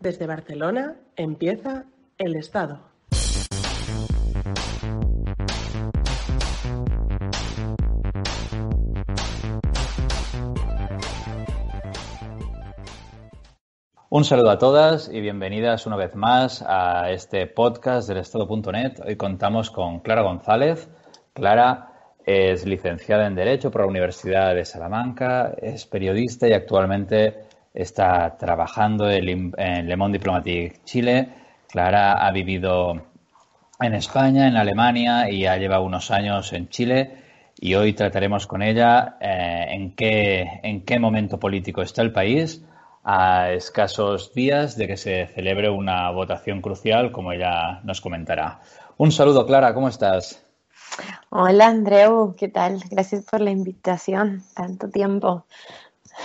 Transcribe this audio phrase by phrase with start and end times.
[0.00, 1.84] Desde Barcelona empieza
[2.16, 2.80] el Estado.
[14.08, 19.02] Un saludo a todas y bienvenidas una vez más a este podcast del Estado.net.
[19.06, 20.88] Hoy contamos con Clara González.
[21.34, 21.92] Clara
[22.24, 29.10] es licenciada en Derecho por la Universidad de Salamanca, es periodista y actualmente está trabajando
[29.10, 29.52] en
[29.88, 31.28] Le Monde Diplomatique Chile.
[31.68, 33.00] Clara ha vivido
[33.80, 37.16] en España, en Alemania y ha llevado unos años en Chile.
[37.58, 42.64] Y hoy trataremos con ella eh, en, qué, en qué momento político está el país
[43.04, 48.60] a escasos días de que se celebre una votación crucial, como ella nos comentará.
[48.96, 50.44] Un saludo, Clara, ¿cómo estás?
[51.30, 52.82] Hola, Andreu, ¿qué tal?
[52.90, 55.46] Gracias por la invitación, tanto tiempo.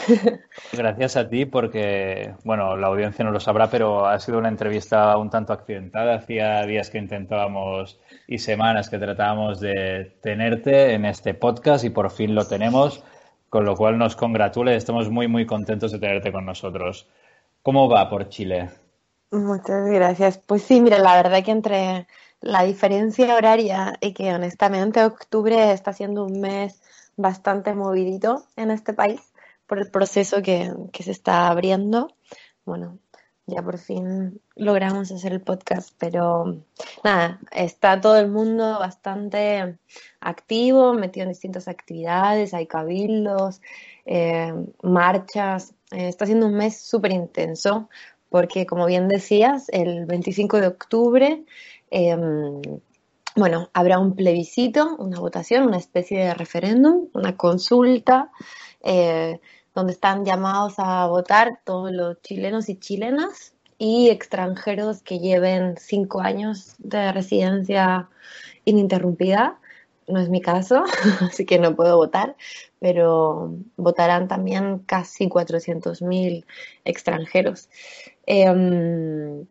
[0.74, 5.18] Gracias a ti porque, bueno, la audiencia no lo sabrá, pero ha sido una entrevista
[5.18, 6.16] un tanto accidentada.
[6.16, 12.12] Hacía días que intentábamos y semanas que tratábamos de tenerte en este podcast y por
[12.12, 13.04] fin lo tenemos
[13.56, 17.08] con lo cual nos congratula estamos muy, muy contentos de tenerte con nosotros.
[17.64, 18.70] ¿Cómo va por Chile?
[19.32, 20.38] Muchas gracias.
[20.40, 22.06] Pues sí, mira, la verdad que entre
[22.42, 26.82] la diferencia horaria y que honestamente octubre está siendo un mes
[27.16, 29.22] bastante movidito en este país
[29.68, 32.10] por el proceso que, que se está abriendo.
[32.66, 33.00] Bueno,
[33.48, 36.64] ya por fin logramos hacer el podcast, pero
[37.04, 39.78] nada, está todo el mundo bastante
[40.20, 43.62] activo, metido en distintas actividades, hay cabildos,
[44.06, 47.90] eh, marchas, eh, está siendo un mes súper intenso
[48.30, 51.46] porque como bien decías, el 25 de octubre,
[51.90, 52.62] em,
[53.36, 58.32] bueno, habrá un plebiscito, una votación, una especie de referéndum, una consulta.
[58.82, 59.40] Eh,
[59.76, 66.22] donde están llamados a votar todos los chilenos y chilenas y extranjeros que lleven cinco
[66.22, 68.08] años de residencia
[68.64, 69.60] ininterrumpida.
[70.08, 70.86] No es mi caso,
[71.22, 72.36] así que no puedo votar,
[72.80, 76.46] pero votarán también casi 400.000
[76.86, 77.70] extranjeros.
[78.26, 79.46] Em,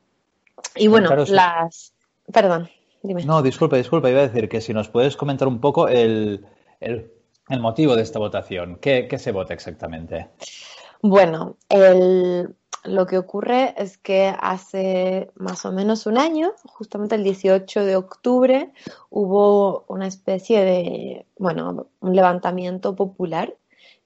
[0.76, 1.92] y bueno, las...
[2.32, 2.70] Perdón,
[3.02, 3.24] dime.
[3.24, 6.46] No, disculpa, disculpa, iba a decir que si nos puedes comentar un poco el,
[6.80, 7.10] el
[7.48, 8.76] el motivo de esta votación.
[8.80, 10.28] ¿Qué, se vota exactamente?
[11.02, 11.56] Bueno,
[12.84, 17.96] lo que ocurre es que hace más o menos un año, justamente el 18 de
[17.96, 18.72] octubre,
[19.10, 23.54] hubo una especie de, bueno, un levantamiento popular,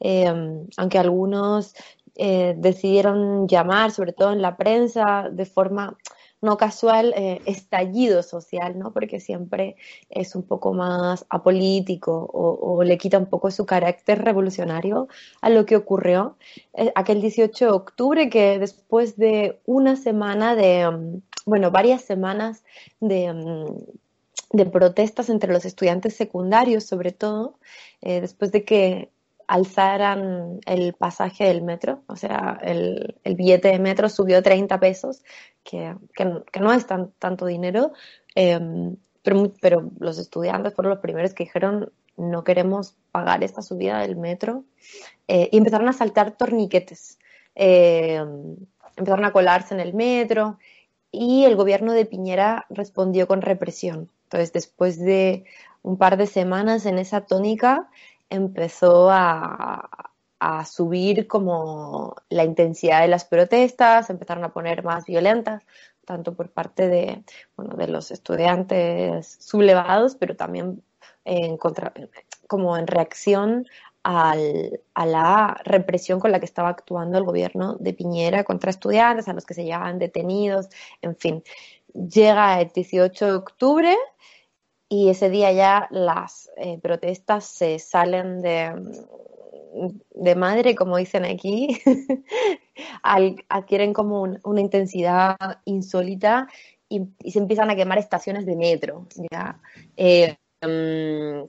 [0.00, 0.32] eh,
[0.76, 1.74] aunque algunos
[2.16, 5.96] eh, decidieron llamar, sobre todo en la prensa, de forma
[6.40, 8.92] no casual eh, estallido social, ¿no?
[8.92, 9.76] Porque siempre
[10.08, 15.08] es un poco más apolítico o, le quita un poco su carácter revolucionario
[15.40, 16.36] a lo que ocurrió
[16.74, 22.62] eh, aquel 18 de octubre, que después de una semana de, mm, bueno, varias semanas
[23.00, 27.58] de, mm, de protestas entre los estudiantes secundarios, sobre todo,
[28.00, 29.10] eh, después de que
[29.48, 35.24] alzaran el pasaje del metro, o sea, el, billete de metro subió 30 pesos,
[35.64, 35.94] que,
[36.60, 37.92] no es tan, tanto dinero,
[38.34, 44.00] em, pero, pero, los estudiantes fueron los primeros que dijeron no queremos pagar esta subida
[44.00, 44.64] del metro
[45.28, 47.18] eh, y empezaron a saltar torniquetes,
[47.54, 48.56] em,
[48.96, 50.58] empezaron a colarse en el metro
[51.10, 54.10] y el gobierno de Piñera respondió con represión.
[54.24, 55.44] Entonces, después de
[55.82, 57.88] un par de semanas en esa tónica,
[58.30, 59.88] empezó a,
[60.64, 65.64] subir como la intensidad de las protestas, empezaron a poner más violentas,
[66.04, 67.24] tanto por parte de,
[67.56, 70.82] bueno, de los estudiantes sublevados, pero también
[71.24, 71.92] en contra,
[72.46, 73.66] como en reacción
[74.04, 79.28] al, a la represión con la que estaba actuando el gobierno de Piñera contra estudiantes,
[79.28, 80.68] a los que se llevaban detenidos,
[81.02, 81.42] en fin.
[81.92, 83.96] Llega el 18 de octubre
[84.88, 88.72] y ese día ya las eh, protestas se salen de,
[90.14, 91.80] de madre, como dicen aquí,
[93.02, 96.48] adquieren como una intensidad insólita
[96.88, 99.06] y, se empiezan a quemar estaciones de metro.
[99.30, 99.60] ¿ya?
[99.96, 101.48] Eh, mm,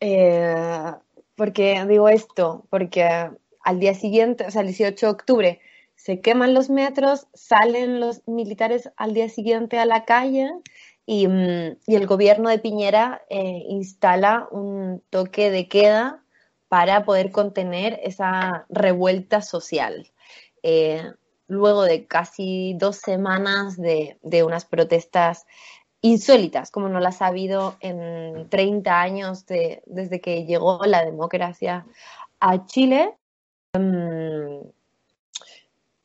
[0.00, 0.92] eh,
[1.34, 3.30] porque digo esto, porque
[3.64, 5.60] al día siguiente, o sea, el 18 de octubre,
[5.96, 10.50] se queman los metros, salen los militares al día siguiente a la calle
[11.06, 16.22] y, mm, el gobierno de Piñera eh, instala un toque de queda
[16.68, 20.10] para poder contener esa revuelta social.
[20.62, 21.02] Eh,
[21.48, 25.46] luego de casi dos semanas de, unas protestas
[26.00, 31.86] insólitas, como no las ha habido en 30 años desde que llegó la democracia
[32.40, 33.14] a Chile.
[33.74, 34.68] Mm,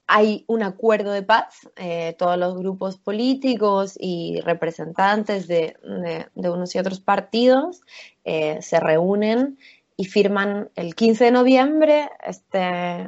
[0.07, 5.75] hay un acuerdo de paz, eh, todos los grupos políticos y representantes de,
[6.33, 7.81] unos y otros partidos
[8.23, 9.57] eh, se reúnen
[9.97, 12.59] y firman el 15 de noviembre este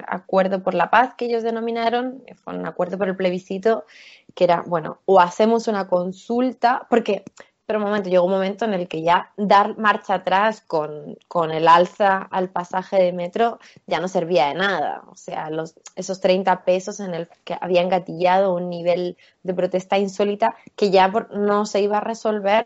[0.07, 3.85] acuerdo por la paz que ellos denominaron, fue un acuerdo por el plebiscito,
[4.35, 7.23] que era, bueno, o hacemos una consulta, porque
[7.69, 11.67] pero un momento, llegó un momento en el que ya dar marcha atrás con, el
[11.67, 15.03] alza al pasaje de metro ya no servía de nada.
[15.11, 19.99] O sea, los, esos 30 pesos en el que habían gatillado un nivel de protesta
[19.99, 22.65] insólita que ya no se iba a resolver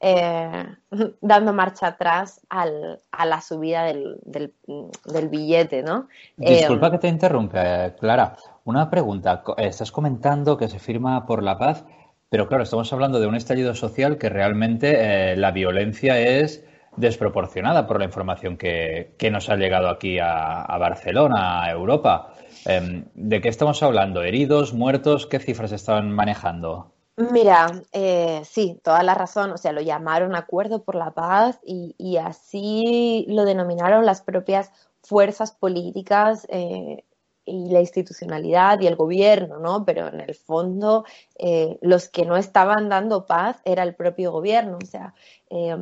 [0.00, 0.64] eh,
[1.20, 6.08] dando marcha atrás al, a la subida del, del, billete, ¿no?
[6.38, 8.38] Disculpa eh, que te interrumpa, Clara.
[8.64, 9.42] Una pregunta.
[9.58, 11.84] Estás comentando que se firma por la paz.
[12.30, 16.64] Pero claro, estamos hablando de un estallido social que realmente eh, la violencia es
[16.96, 22.34] desproporcionada por la información que, nos ha llegado aquí a, Barcelona, a Europa.
[22.66, 24.22] Em, ¿De qué estamos hablando?
[24.22, 25.26] ¿Heridos, muertos?
[25.26, 26.92] ¿Qué cifras estaban manejando?
[27.32, 29.50] Mira, eh, sí, toda la razón.
[29.52, 34.70] O sea, lo llamaron Acuerdo por la Paz y, así lo denominaron las propias
[35.02, 37.04] fuerzas políticas eh,
[37.48, 39.84] y la institucionalidad y el gobierno, ¿no?
[39.84, 41.04] Pero en el fondo
[41.38, 44.78] eh, los que no estaban dando paz era el propio gobierno.
[44.82, 45.14] O sea,
[45.50, 45.76] eh,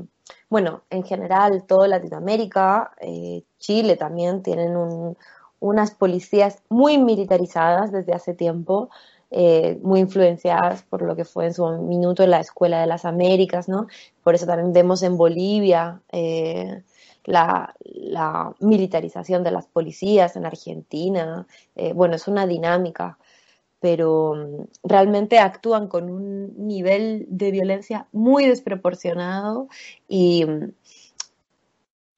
[0.48, 4.76] bueno, en general toda Latinoamérica, eh, Chile también tienen
[5.58, 8.90] unas policías muy militarizadas desde hace tiempo.
[9.82, 13.68] muy influenciadas por lo que fue en su minuto en la Escuela de las Américas,
[13.68, 13.88] ¿no?
[14.22, 16.00] Por eso también vemos en Bolivia
[17.26, 17.74] la,
[18.60, 21.46] militarización de las policías en Argentina.
[21.74, 23.18] Eh, bueno, es una dinámica,
[23.80, 29.68] pero mm, realmente actúan con un nivel de violencia muy desproporcionado
[30.08, 30.46] y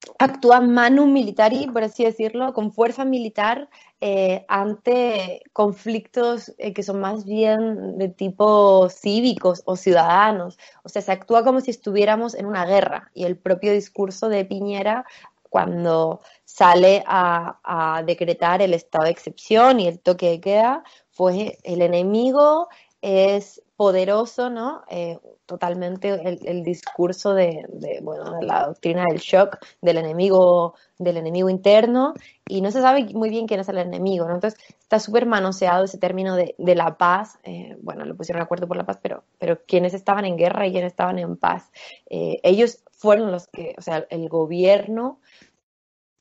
[0.09, 3.69] mm, actúan manu militari, por así decirlo, con fuerza militar
[4.01, 10.59] eh, ante conflictos eh, que son más bien de tipo cívicos o ciudadanos.
[10.85, 14.45] O sea, se actúa como si estuviéramos en una guerra y el propio discurso de
[14.45, 15.05] Piñera
[15.51, 21.59] cuando sale a, a decretar el estado de excepción y el toque de queda fue
[21.65, 22.69] el enemigo
[23.01, 24.83] es poderoso, ¿no?
[24.91, 27.65] Eh, totalmente el, discurso de,
[28.03, 32.13] bueno, de la doctrina del shock del enemigo, del enemigo interno,
[32.47, 34.35] y no se sabe muy bien quién es el enemigo, ¿no?
[34.35, 38.77] Entonces está súper manoseado ese término de, la paz, eh, bueno, lo pusieron acuerdo por
[38.77, 41.71] la paz, pero, pero quienes estaban en guerra y quienes estaban en paz,
[42.11, 45.21] eh, ellos fueron los que, o sea, el gobierno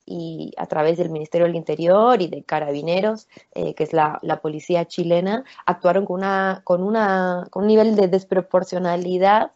[0.07, 4.85] y a través del Ministerio del Interior y de Carabineros, eh, que es la, policía
[4.85, 9.51] chilena, actuaron con, una, con, una, con un nivel de desproporcionalidad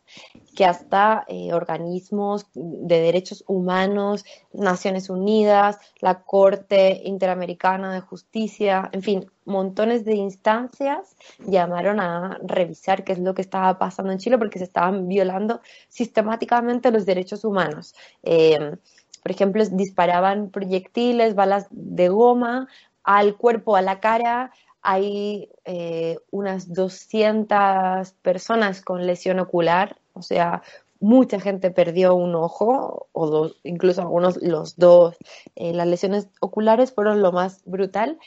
[0.55, 9.01] que hasta eh, organismos de derechos humanos, Naciones Unidas, la Corte Interamericana de Justicia, en
[9.01, 14.37] fin, montones de instancias llamaron a revisar qué es lo que estaba pasando en Chile
[14.37, 17.95] porque se estaban violando sistemáticamente los derechos humanos.
[18.23, 18.75] Eh,
[19.21, 22.67] por ejemplo, disparaban proyectiles, balas de goma
[23.03, 24.51] al cuerpo, a la cara.
[24.81, 30.63] Hay eh, unas 200 personas con lesión ocular, o sea,
[30.99, 35.17] mucha gente perdió un ojo, o dos, incluso algunos los dos.
[35.55, 38.17] Eh, las lesiones oculares fueron lo más brutal.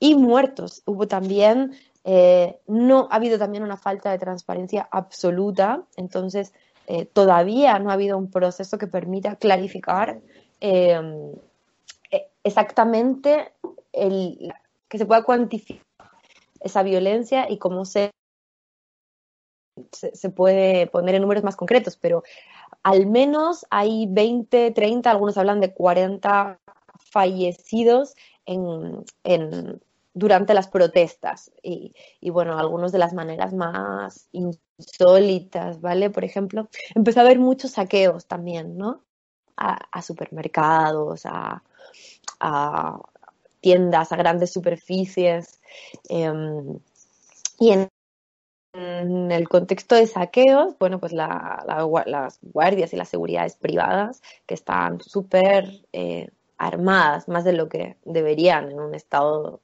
[0.00, 0.82] Y muertos.
[0.86, 1.72] Hubo también,
[2.04, 6.52] eh, no ha habido también una falta de transparencia absoluta, entonces
[7.14, 10.20] todavía no ha habido un proceso que permita clarificar
[10.66, 11.34] Em,
[12.10, 13.52] e, exactamente
[13.92, 14.50] el,
[14.88, 15.84] que se pueda cuantificar
[16.60, 18.12] esa violencia y cómo se,
[19.92, 22.22] se, puede poner en números más concretos, pero
[22.82, 26.58] al menos hay 20, 30, algunos hablan de 40
[26.98, 28.14] fallecidos
[28.46, 29.82] en, en,
[30.14, 36.08] durante las protestas y, y, bueno, algunos de las maneras más insólitas, ¿vale?
[36.08, 39.04] Por ejemplo, empezó a haber muchos saqueos también, ¿no?
[39.56, 41.62] A, supermercados, a,
[43.60, 45.60] tiendas, a grandes superficies.
[46.08, 46.78] Em,
[47.58, 47.88] y en,
[49.30, 55.82] el contexto de saqueos, bueno, pues las guardias y las seguridades privadas que están súper
[55.92, 59.60] eh, armadas, más de lo que deberían en un Estado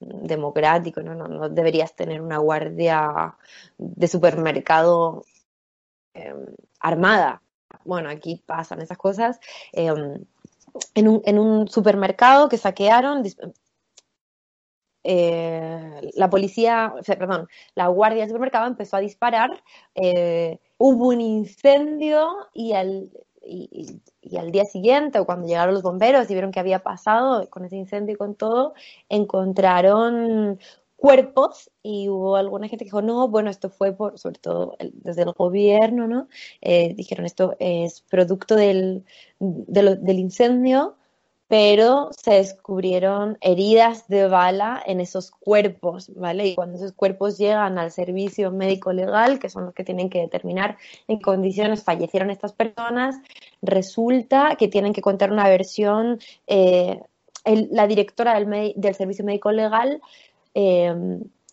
[0.00, 1.14] democrático, ¿no?
[1.14, 3.36] No, no deberías tener una guardia
[3.78, 5.24] de supermercado
[6.14, 6.34] eh,
[6.80, 7.42] armada.
[7.84, 9.40] Bueno, aquí pasan esas cosas.
[9.72, 9.92] Eh,
[10.94, 13.22] en, un, supermercado que saquearon,
[15.04, 19.62] eh, la policía, perdón, la guardia del supermercado empezó a disparar,
[19.94, 23.10] eh, hubo un incendio y, al
[24.50, 28.14] día siguiente, o cuando llegaron los bomberos y vieron qué había pasado con ese incendio
[28.14, 28.74] y con todo,
[29.08, 30.58] encontraron
[31.04, 35.20] cuerpos y hubo alguna gente que dijo, no, bueno, esto fue por, sobre todo desde
[35.20, 36.28] el gobierno, ¿no?
[36.62, 39.04] Eh, dijeron, esto es producto del,
[39.38, 40.96] del incendio
[41.46, 46.46] pero se descubrieron heridas de bala en esos cuerpos, ¿vale?
[46.46, 50.20] Y cuando esos cuerpos llegan al servicio médico legal, que son los que tienen que
[50.20, 53.16] determinar en condiciones fallecieron estas personas,
[53.60, 56.98] resulta que tienen que contar una versión, eh,
[57.44, 60.00] la directora del, del, servicio médico legal
[60.54, 60.94] eh,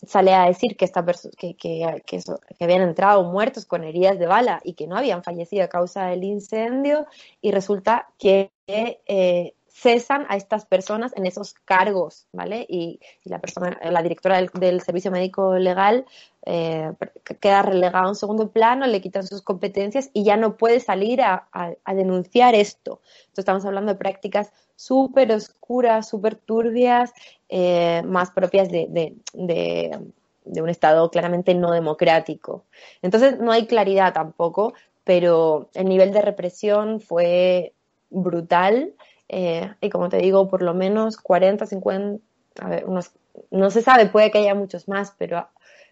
[0.05, 1.05] sale a decir que, esta
[1.37, 2.23] que, que,
[2.59, 6.23] habían entrado muertos con heridas de bala y que no habían fallecido a causa del
[6.23, 7.05] incendio
[7.41, 12.65] y resulta que eh, cesan a estas personas en esos cargos, ¿vale?
[12.67, 16.05] Y, la persona, la directora del, servicio médico legal
[16.45, 16.91] eh,
[17.39, 21.21] queda relegada a un segundo plano, le quitan sus competencias y ya no puede salir
[21.21, 23.01] a, a, a denunciar esto.
[23.19, 27.13] Entonces estamos hablando de prácticas súper oscuras, súper turbias,
[27.51, 29.99] eh, más propias de, de, de,
[30.45, 32.63] de un Estado claramente no democrático.
[33.01, 37.73] Entonces no hay claridad tampoco, pero el nivel de represión fue
[38.09, 38.93] brutal
[39.27, 42.23] eh, y como te digo, por lo menos 40, 50,
[42.61, 43.11] a ver, unos,
[43.49, 45.45] no se sabe, puede que haya muchos más, pero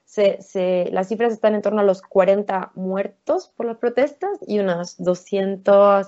[0.06, 4.60] se, se, las cifras están en torno a los 40 muertos por las protestas y
[4.60, 6.08] unas 200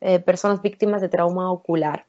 [0.00, 2.04] eh, personas víctimas de trauma ocular.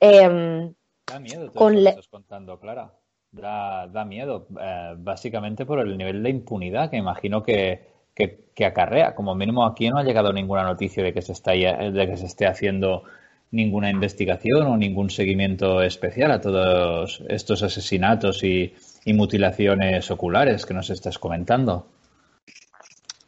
[0.00, 0.72] Eh,
[1.06, 2.92] da miedo todo con lo que estás contando, Clara.
[3.30, 8.64] Da, da miedo, eh, básicamente por el nivel de impunidad que imagino que, que, que,
[8.64, 9.14] acarrea.
[9.14, 12.26] Como mínimo aquí no ha llegado ninguna noticia de que se, está, de que se
[12.26, 13.02] esté haciendo
[13.50, 20.74] ninguna investigación o ningún seguimiento especial a todos estos asesinatos y, y mutilaciones oculares que
[20.74, 21.86] nos estás comentando.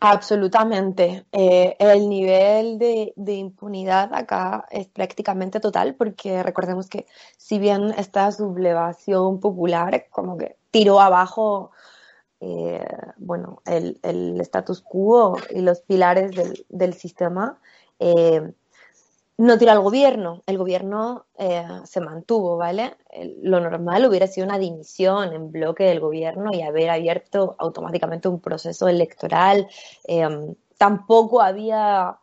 [0.09, 1.27] Absolutamente.
[1.33, 8.31] Eh, el nivel de, impunidad acá es prácticamente total porque recordemos que si bien esta
[8.31, 11.73] sublevación popular como que tiró abajo
[12.41, 12.87] eh,
[13.17, 17.59] bueno, el, el, status quo y los pilares del, del sistema,
[17.99, 18.53] eh,
[19.39, 22.97] no tira al gobierno, el gobierno eh, se mantuvo, ¿vale?
[23.43, 28.41] Lo normal hubiera sido una dimisión en bloque del gobierno y haber abierto automáticamente un
[28.41, 29.69] proceso electoral.
[30.09, 30.27] Eh,
[30.79, 32.17] tampoco había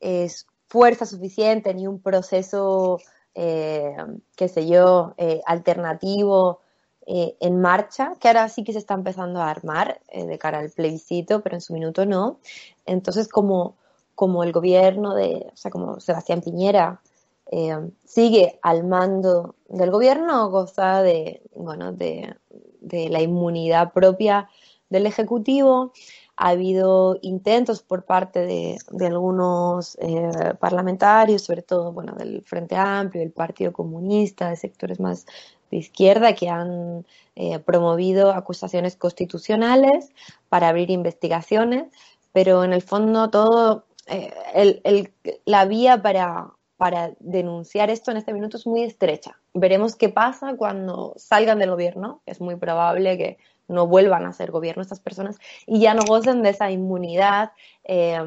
[0.00, 0.30] eh,
[0.66, 2.98] fuerza suficiente ni un proceso,
[3.34, 3.94] eh,
[4.34, 5.14] qué sé yo,
[5.46, 6.60] alternativo
[7.06, 11.42] en marcha, que ahora sí que se está empezando a armar de cara al plebiscito,
[11.42, 12.40] pero en su minuto no.
[12.86, 13.76] Entonces, como
[14.14, 17.00] como el gobierno de, o sea, como Sebastián Piñera
[17.50, 22.34] eh, sigue al mando del gobierno, goza de, bueno, de,
[22.80, 24.48] de la inmunidad propia
[24.88, 25.92] del Ejecutivo.
[26.36, 32.74] Ha habido intentos por parte de, de algunos eh, parlamentarios, sobre todo bueno, del Frente
[32.74, 35.26] Amplio, del Partido Comunista, de sectores más
[35.70, 37.06] de izquierda, que han
[37.36, 40.10] eh, promovido acusaciones constitucionales
[40.48, 41.84] para abrir investigaciones,
[42.32, 45.12] pero en el fondo todo eh,
[45.44, 49.38] la vía para, para denunciar esto en este minuto es muy estrecha.
[49.52, 52.22] Veremos qué pasa cuando salgan del gobierno.
[52.26, 56.42] Es muy probable que no vuelvan a ser gobierno estas personas y ya no gocen
[56.42, 57.52] de esa inmunidad
[57.84, 58.18] eh,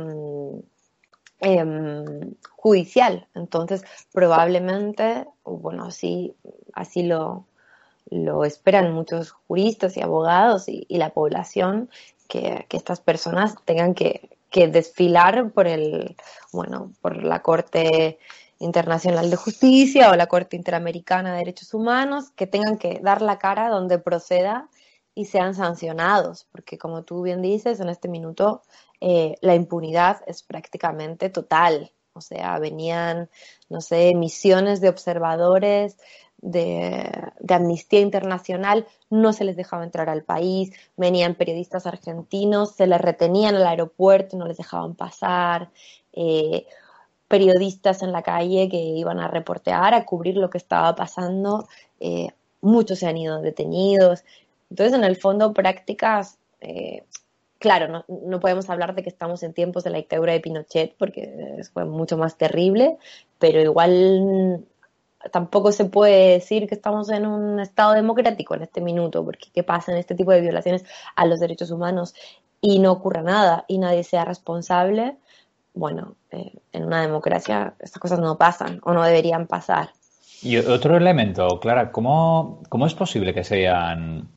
[1.42, 1.66] eh,
[2.50, 3.28] judicial.
[3.36, 6.36] Entonces, probablemente, bueno, así,
[6.74, 7.46] así lo,
[8.10, 11.90] lo esperan muchos juristas y abogados y, y la población,
[12.28, 16.16] que, que, estas personas tengan que, que desfilar por el,
[16.52, 18.18] bueno, por la Corte
[18.58, 23.38] Internacional de Justicia o la Corte Interamericana de Derechos Humanos, que tengan que dar la
[23.38, 24.68] cara donde proceda
[25.14, 28.64] y sean sancionados, porque como tú bien dices, en este minuto
[29.00, 31.92] eh, la impunidad es prácticamente total.
[32.14, 33.30] O sea, venían,
[33.70, 35.98] no sé, misiones de observadores
[36.40, 43.02] de, Amnistía Internacional, no se les dejaba entrar al país, venían periodistas argentinos, se les
[43.02, 45.70] retenían al aeropuerto, no les dejaban pasar,
[46.14, 46.66] eh,
[47.28, 51.68] periodistas en la calle que iban a reportear, a cubrir lo que estaba pasando,
[52.00, 52.30] eh,
[52.62, 54.24] muchos se han ido detenidos.
[54.70, 57.04] Entonces, en el fondo, prácticas, eh,
[57.60, 60.96] claro, no, no, podemos hablar de que estamos en tiempos de la dictadura de Pinochet
[60.98, 62.98] porque fue mucho más terrible,
[63.40, 64.66] pero igual
[65.32, 69.64] tampoco se puede decir que estamos en un Estado democrático en este minuto, porque ¿qué
[69.64, 72.14] pasa en este tipo de violaciones a los derechos humanos
[72.62, 75.18] y no ocurra nada y nadie sea responsable?
[75.74, 79.90] Bueno, eh, en una democracia estas cosas no pasan o no deberían pasar.
[80.42, 84.30] Y otro elemento, Clara, ¿cómo, cómo es posible que sean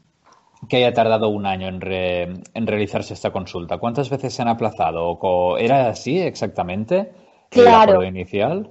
[0.68, 3.78] que haya tardado un año en, en realizarse esta consulta?
[3.78, 5.18] ¿Cuántas veces se han aplazado?
[5.58, 7.12] ¿Era así exactamente?
[7.50, 8.02] Claro.
[8.02, 8.70] El inicial?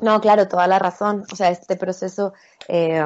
[0.00, 1.24] No, claro, toda la razón.
[1.32, 2.32] O sea, este proceso,
[2.68, 3.02] eh,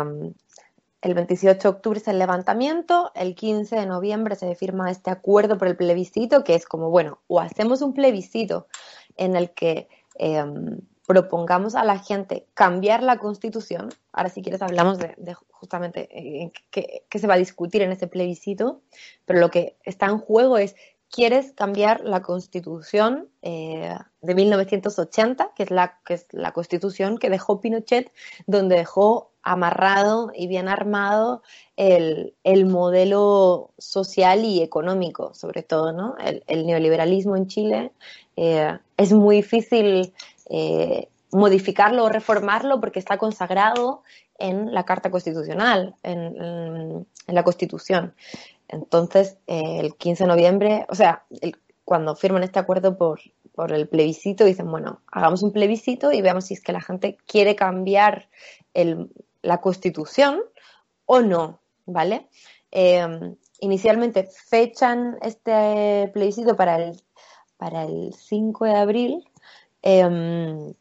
[1.03, 5.57] el 28 de octubre es el levantamiento, el 15 de noviembre se firma este acuerdo
[5.57, 8.67] por el plebiscito, que es como, bueno, o hacemos un plebiscito
[9.17, 10.45] en el que eh,
[11.07, 17.19] propongamos a la gente cambiar la constitución, ahora si quieres hablamos de, justamente eh, qué
[17.19, 18.83] se va a discutir en ese plebiscito,
[19.25, 20.77] pero lo que está en juego es
[21.11, 27.31] quieres cambiar la constitución eh, de 1980, que es, la, que es la constitución que
[27.31, 28.13] dejó Pinochet,
[28.47, 31.43] donde dejó amarrado y bien armado
[31.77, 32.35] el,
[32.67, 36.15] modelo social y económico, sobre todo, ¿no?
[36.47, 37.93] El, neoliberalismo en Chile
[38.37, 40.13] eh, es muy difícil
[40.51, 44.03] eh, modificarlo o reformarlo porque está consagrado
[44.39, 48.15] en la Carta Constitucional, en la Constitución.
[48.71, 51.25] Entonces, eh, el 15 de noviembre, o sea,
[51.85, 53.21] cuando firman este acuerdo por,
[53.69, 57.57] el plebiscito, dicen, bueno, hagamos un plebiscito y veamos si es que la gente quiere
[57.57, 58.31] cambiar
[59.43, 60.41] la constitución
[61.05, 62.27] o no, ¿vale?
[62.71, 63.07] Eh,
[63.59, 67.03] inicialmente fechan este plebiscito para el,
[67.59, 69.29] para el 5 de abril
[69.83, 70.73] eh,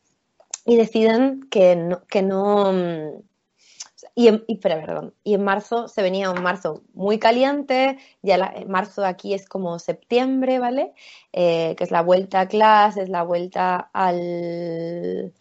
[0.66, 2.72] y deciden que que no
[4.16, 9.06] y en, perdón, y en marzo se venía un marzo muy caliente, ya la, marzo
[9.06, 10.94] aquí es como septiembre, ¿vale?
[11.34, 15.34] Eh, que es la vuelta a clases, la vuelta al,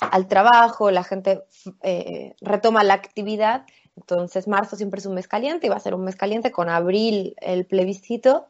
[0.00, 1.44] al trabajo, la gente
[1.82, 3.66] eh, retoma la actividad.
[3.96, 6.68] Entonces, marzo siempre es un mes caliente y va a ser un mes caliente con
[6.68, 8.46] abril el plebiscito.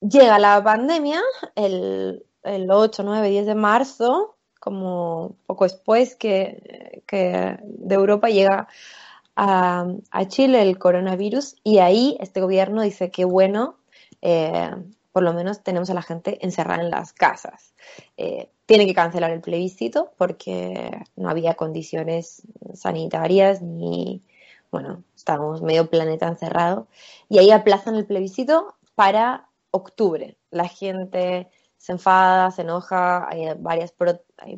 [0.00, 1.20] Llega la pandemia
[1.54, 8.68] el, el 8, 9, 10 de marzo como poco después que, de Europa llega
[9.34, 9.88] a,
[10.28, 13.74] Chile el coronavirus y ahí este gobierno dice que bueno,
[14.20, 14.70] eh,
[15.10, 17.74] por lo menos tenemos a la gente encerrada en las casas.
[18.16, 24.22] Eh, tiene que cancelar el plebiscito porque no había condiciones sanitarias ni,
[24.70, 26.86] bueno, estábamos medio planeta encerrado.
[27.28, 30.36] Y ahí aplazan el plebiscito para octubre.
[30.52, 31.50] La gente
[31.82, 33.92] se enfada, se enoja, hay varias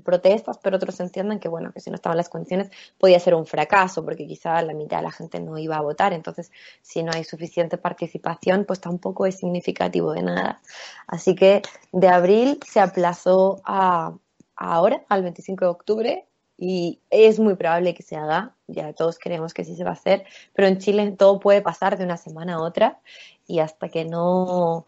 [0.05, 3.47] protestas, pero otros entienden que, bueno, que si no estaban las condiciones podía ser un
[3.47, 7.13] fracaso, porque quizá la mitad de la gente no iba a votar, entonces si no
[7.15, 10.61] hay suficiente participación, pues tampoco es significativo de nada.
[11.07, 14.13] Así que de abril se aplazó a,
[14.55, 16.27] ahora, al 25 de octubre,
[16.59, 19.95] y es muy probable que se haga, ya todos creemos que sí se va a
[19.95, 23.01] hacer, pero en Chile todo puede pasar de una semana a otra
[23.47, 24.87] y hasta que no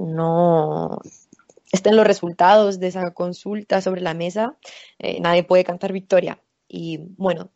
[0.00, 1.00] no
[1.72, 4.56] estén los resultados de esa consulta sobre la mesa,
[4.98, 6.40] eh, nadie puede cantar victoria.
[6.72, 7.50] Y bueno,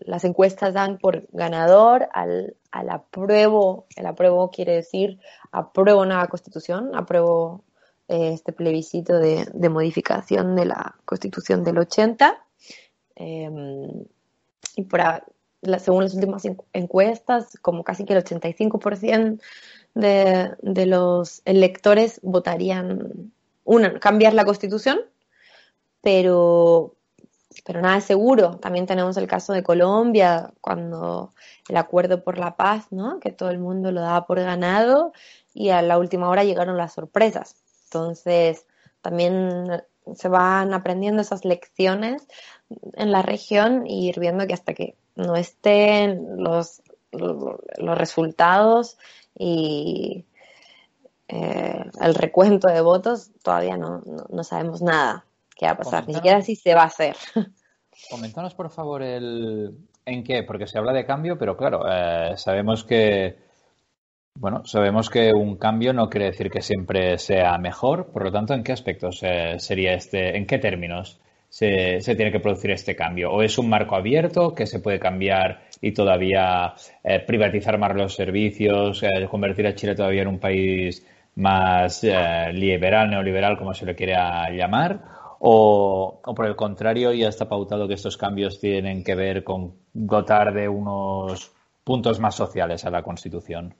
[0.00, 5.18] las encuestas dan por ganador al, apruebo, el apruebo quiere decir
[5.52, 7.62] apruebo una constitución, apruebo
[8.08, 12.42] eh, este plebiscito de, modificación de la constitución del 80.
[13.16, 14.06] Em,
[14.76, 15.02] y por,
[15.78, 19.40] según las últimas encuestas, como casi que el 85%
[19.98, 23.32] de, los electores votarían
[23.64, 25.00] una, cambiar la constitución,
[26.00, 26.94] pero,
[27.64, 28.56] pero nada es seguro.
[28.58, 31.32] También tenemos el caso de Colombia, cuando
[31.68, 33.18] el acuerdo por la paz, ¿no?
[33.20, 35.12] que todo el mundo lo daba por ganado
[35.52, 37.56] y a la última hora llegaron las sorpresas.
[37.84, 38.66] Entonces,
[39.02, 39.82] también
[40.14, 42.26] se van aprendiendo esas lecciones
[42.94, 48.98] en la región y ir viendo que hasta que no estén los, los resultados
[49.38, 50.24] y
[51.28, 54.02] eh, el recuento de votos, todavía no,
[54.42, 55.24] sabemos nada
[55.56, 57.16] qué va a pasar, ni siquiera si se va a hacer.
[58.10, 62.84] Coméntanos, por favor, el en qué, porque se habla de cambio, pero claro, eh, sabemos
[62.84, 63.36] que
[64.40, 68.54] bueno, sabemos que un cambio no quiere decir que siempre sea mejor, por lo tanto,
[68.54, 73.32] ¿en qué aspectos eh, sería este, en qué términos se, tiene que producir este cambio?
[73.32, 78.14] ¿O es un marco abierto que se puede cambiar y todavía eh, privatizar más los
[78.14, 81.06] servicios, eh, convertir a Chile todavía en un país
[81.36, 85.00] más eh, liberal, neoliberal, como se le quiera llamar,
[85.40, 90.52] o, por el contrario ya está pautado que estos cambios tienen que ver con dotar
[90.52, 91.52] de unos
[91.84, 93.74] puntos más sociales a la Constitución.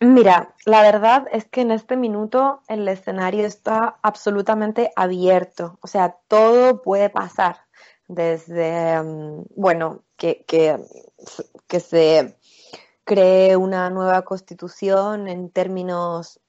[0.00, 6.16] Mira, la verdad es que en este minuto el escenario está absolutamente abierto, o sea,
[6.28, 7.56] todo puede pasar,
[8.06, 10.78] desde, mm, bueno, que, que,
[11.66, 12.38] que se
[13.04, 16.40] cree una nueva constitución en términos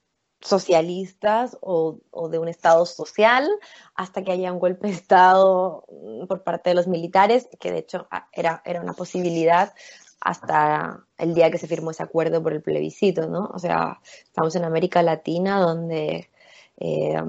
[0.42, 3.50] socialistas o, o, de un Estado social
[3.96, 7.80] hasta que haya un golpe de Estado mm, por parte de los militares, que de
[7.80, 9.74] hecho ah, era, era una posibilidad
[10.22, 13.50] hasta el día que se firmó ese acuerdo por el plebiscito, ¿no?
[13.54, 16.30] O sea, estamos en América Latina donde,
[16.78, 17.22] eh,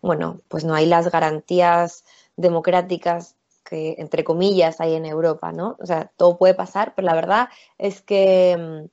[0.00, 2.04] bueno, pues no hay las garantías
[2.36, 5.76] democráticas que, entre comillas, hay en Europa, ¿no?
[5.80, 7.48] O sea, todo puede pasar, pero la verdad
[7.78, 8.88] es que mm,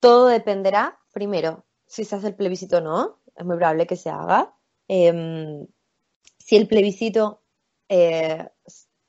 [0.00, 4.10] todo dependerá, primero, si se hace el plebiscito o no, es muy probable que se
[4.10, 4.54] haga.
[4.88, 5.66] Eh,
[6.38, 7.42] si el plebiscito
[7.88, 8.48] eh,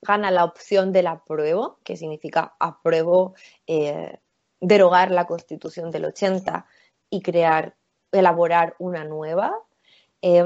[0.02, 3.34] gana la opción del apruebo, que significa apruebo
[3.66, 4.18] eh,
[4.60, 6.66] derogar la constitución del 80
[7.08, 7.76] y crear,
[8.10, 9.54] elaborar una nueva.
[10.20, 10.44] Eh,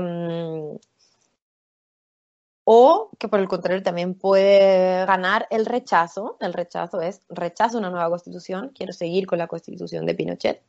[2.69, 6.37] o que por el contrario también puede ganar el rechazo.
[6.41, 10.63] El rechazo es rechazo una nueva constitución, quiero seguir con la constitución de Pinochet.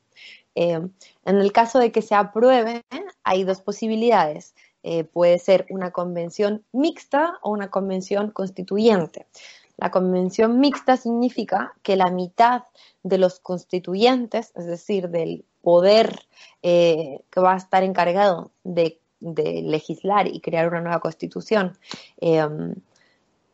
[0.54, 0.92] Eh, en
[1.26, 2.84] el caso de que se apruebe,
[3.24, 4.54] hay dos posibilidades.
[4.90, 9.28] Eh, puede ser una convención mixta o una convención constituyente.
[9.76, 12.64] La convención mixta significa que la mitad
[13.04, 16.22] de los constituyentes, es decir, del poder
[16.62, 21.78] eh, que va a estar encargado de, legislar y crear una nueva constitución,
[22.22, 22.48] eh,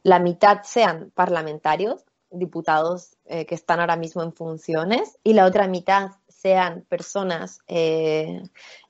[0.03, 5.67] la mitad sean parlamentarios, diputados eh, que están ahora mismo en funciones, y la otra
[5.67, 7.61] mitad sean personas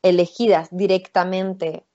[0.02, 1.86] elegidas directamente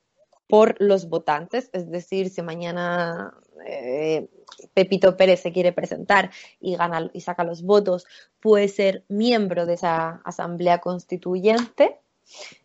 [0.49, 3.35] por los votantes, es decir, si mañana
[3.67, 4.29] eh,
[4.75, 8.07] Pepito Pérez se quiere presentar y gana y saca los votos,
[8.41, 12.01] puede ser miembro de esa asamblea constituyente.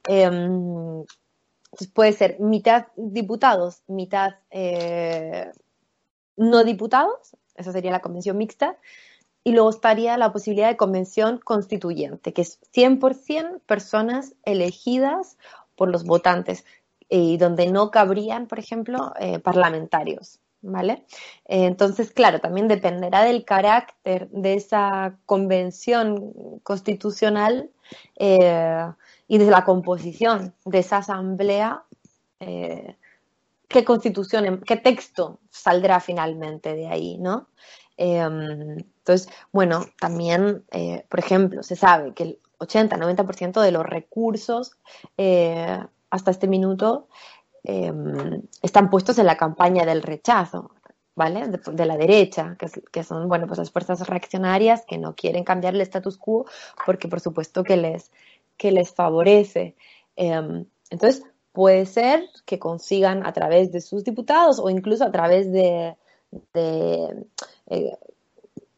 [0.08, 0.32] Eh,
[1.94, 5.52] puede ser mitad diputados, mitad eh,
[6.38, 8.78] no diputados, esa sería la convención mixta,
[9.44, 15.38] y luego estaría la posibilidad de convención constituyente, que es 100% personas elegidas
[15.76, 16.64] por los votantes
[17.10, 20.40] y donde no cabrían, por ejemplo, eh, parlamentarios.
[20.66, 21.04] ¿Vale?
[21.46, 27.70] Eh, entonces, claro, también dependerá del carácter de esa convención constitucional
[28.16, 28.86] eh,
[29.28, 31.84] y de la composición de esa asamblea,
[32.40, 37.48] qué constitución, qué texto saldrá finalmente de ahí, ¿no?
[37.98, 40.64] Entonces, bueno, también,
[41.10, 44.78] por ejemplo, se sabe que el 80-90% de los recursos
[46.14, 47.08] hasta este minuto
[47.64, 47.92] eh,
[48.62, 50.70] están puestos en la campaña del rechazo,
[51.16, 51.48] ¿vale?
[51.48, 52.56] De, la derecha,
[52.92, 56.46] que, son, bueno, pues las fuerzas reaccionarias que no quieren cambiar el status quo
[56.86, 58.12] porque, por supuesto, que les,
[58.58, 59.76] que les favorece.
[60.16, 65.52] Eh, entonces, puede ser que consigan a través de sus diputados o incluso a través
[65.52, 65.98] de,
[66.54, 67.26] de
[67.72, 67.98] eh,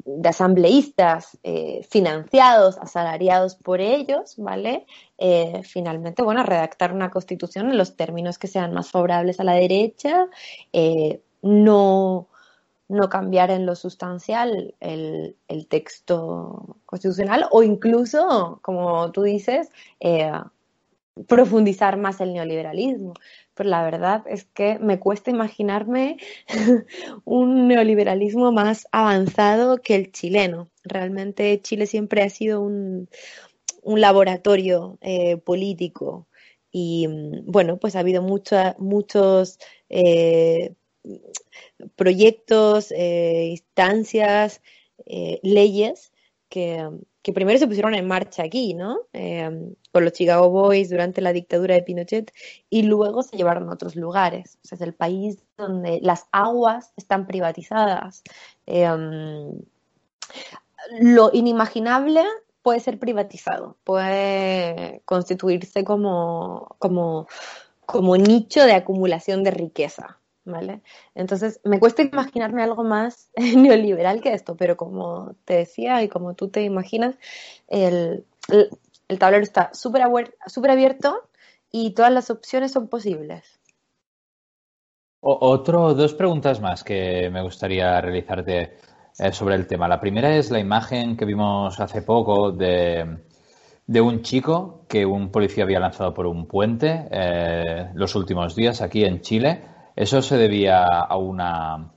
[0.06, 4.86] de asambleístas eh, financiados, asalariados por ellos, ¿vale?
[5.18, 9.54] Eh, finalmente, bueno, redactar una constitución en los términos que sean más favorables a la
[9.54, 10.28] derecha,
[10.74, 12.28] eh, no,
[12.88, 19.70] no cambiar en lo sustancial el, el, texto constitucional o incluso, como tú dices,
[21.28, 23.14] profundizar más el neoliberalismo
[23.56, 26.18] pero la verdad es que me cuesta imaginarme
[27.26, 30.70] un neoliberalismo más avanzado que el chileno.
[30.84, 33.10] Realmente Chile siempre ha sido un,
[33.84, 36.28] laboratorio eh, político
[36.72, 37.08] y
[37.44, 40.74] bueno, pues ha habido muchos eh,
[41.96, 44.62] proyectos, eh, instancias,
[45.44, 46.12] leyes
[46.50, 46.90] que,
[47.26, 49.00] que primero se pusieron en marcha aquí, ¿no?
[49.12, 52.32] Eh, con los Chicago Boys durante la dictadura de Pinochet
[52.70, 54.60] y luego se llevaron a otros lugares.
[54.64, 58.22] O sea, es el país donde las aguas están privatizadas.
[58.68, 58.88] Eh,
[61.00, 62.24] lo inimaginable
[62.62, 67.28] puede ser privatizado, puede constituirse como, como,
[67.88, 70.20] como nicho de acumulación de riqueza.
[70.46, 70.82] ¿Vale?
[71.16, 76.36] Entonces, me cuesta imaginarme algo más neoliberal que esto, pero como te decía y como
[76.36, 77.16] tú te imaginas,
[77.68, 78.26] el,
[79.10, 80.02] el, tablero está súper
[80.72, 81.28] abierto
[81.72, 83.60] y todas las opciones son posibles.
[85.20, 88.78] Otro, dos preguntas más que me gustaría realizarte
[89.18, 89.88] eh, sobre el tema.
[89.88, 93.18] La primera es la imagen que vimos hace poco de,
[93.88, 98.82] de un chico que un policía había lanzado por un puente eh, los últimos días
[98.82, 99.64] aquí en Chile
[99.96, 101.92] eso se debía a una,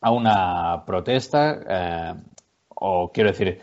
[0.00, 2.14] a una protesta, eh,
[2.68, 3.60] o quiero decir,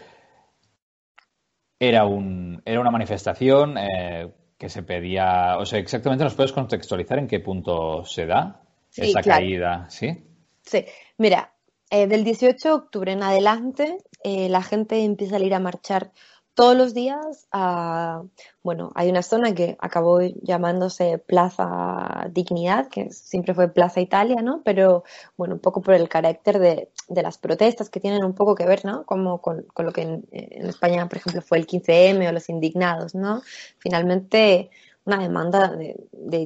[1.79, 7.19] era, un, era una manifestación eh, que se pedía, o sea, exactamente nos puedes contextualizar
[7.19, 8.61] en qué punto se da
[8.95, 10.23] esa caída, ¿sí?
[10.63, 10.85] Sí,
[11.17, 11.53] mira,
[11.89, 16.11] eh, del 18 de octubre en adelante la gente empieza a ir a marchar
[16.57, 18.23] todos los días a,
[18.63, 24.63] bueno, hay una zona que acabó llamándose Plaza Dignidad, que siempre fue Plaza Italia, ¿no?
[24.65, 25.03] Pero,
[25.37, 28.85] bueno, un poco por el carácter de, las protestas que tienen un poco que ver,
[28.85, 29.05] ¿no?
[29.05, 33.43] Como con, lo que en, España, por ejemplo, fue el 15M o los indignados, ¿no?
[33.77, 34.71] Finalmente,
[35.05, 35.95] una demanda de,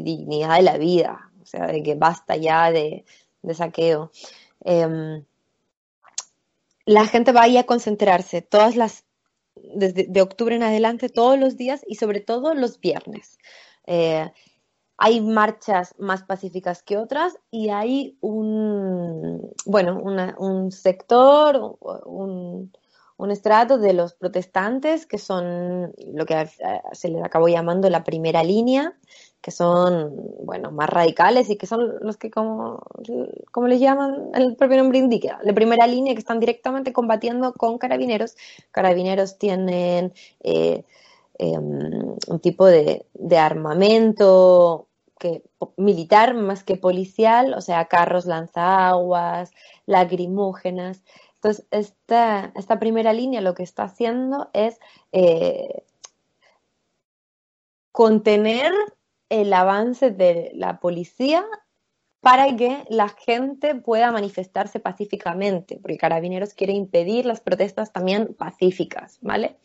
[0.04, 3.06] dignidad de la vida, o sea, de que basta ya de,
[3.54, 4.12] saqueo.
[4.66, 5.24] Em,
[6.86, 9.06] la gente va ahí a concentrarse, todas las
[9.76, 13.38] desde de octubre en adelante todos los días y sobre todo los viernes.
[13.86, 14.32] Eh,
[14.98, 20.00] hay marchas más pacíficas que otras y hay un, bueno,
[20.38, 22.72] un sector, un,
[23.22, 26.50] un estrato de los protestantes que son lo que
[26.92, 28.98] se les acabó llamando la primera línea,
[29.42, 32.84] que son, bueno, más radicales y que son los que, como,
[33.52, 37.80] como les llaman, el propio nombre indica, la primera línea que están directamente combatiendo con
[37.80, 38.36] carabineros.
[38.72, 40.86] Carabineros tienen eh,
[41.40, 43.06] em, un tipo de,
[43.38, 44.88] armamento
[45.20, 45.44] que,
[45.78, 49.52] militar más que policial, o sea, carros lanzaguas,
[49.88, 51.04] lacrimógenas.
[51.36, 54.80] Entonces, esta, esta primera línea lo que está haciendo es
[55.12, 55.84] eh,
[57.92, 58.72] contener
[59.32, 61.46] el avance de la policía
[62.20, 69.18] para que la gente pueda manifestarse pacíficamente, porque Carabineros quiere impedir las protestas también pacíficas,
[69.22, 69.56] ¿vale?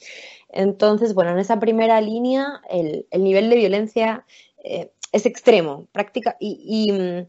[0.49, 4.25] Entonces, bueno, en esa primera línea el, nivel de violencia
[4.65, 7.27] eh, es extremo, práctica, y, mm,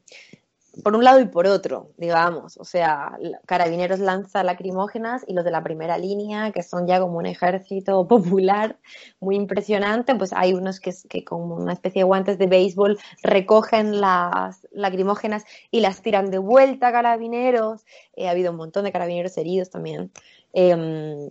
[0.84, 2.58] por un lado y por otro, digamos.
[2.58, 7.18] O sea, Carabineros lanza lacrimógenas y los de la primera línea, que son ya como
[7.18, 8.78] un ejército popular
[9.20, 14.02] muy impresionante, pues hay unos que, que como una especie de guantes de béisbol recogen
[14.02, 17.86] las lacrimógenas y las tiran de vuelta a Carabineros.
[18.16, 20.12] Eh, ha habido un montón de Carabineros heridos también.
[20.54, 21.30] Eh,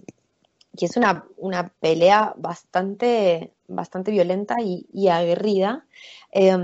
[0.79, 5.87] y es una, una, pelea bastante, bastante violenta y, aguerrida.
[6.33, 6.55] Eh,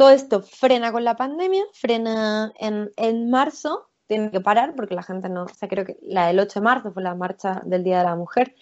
[0.00, 5.28] todo esto frena con la pandemia, frena en, marzo, tiene que parar porque la gente
[5.28, 7.98] no, o sea, creo que la del 8 de marzo fue la marcha del Día
[7.98, 8.54] de la Mujer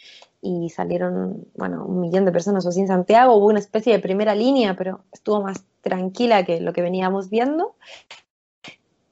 [0.43, 4.35] y salieron, bueno, un millón de personas así en Santiago, hubo una especie de primera
[4.35, 7.77] línea, pero estuvo más tranquila que lo que veníamos viendo.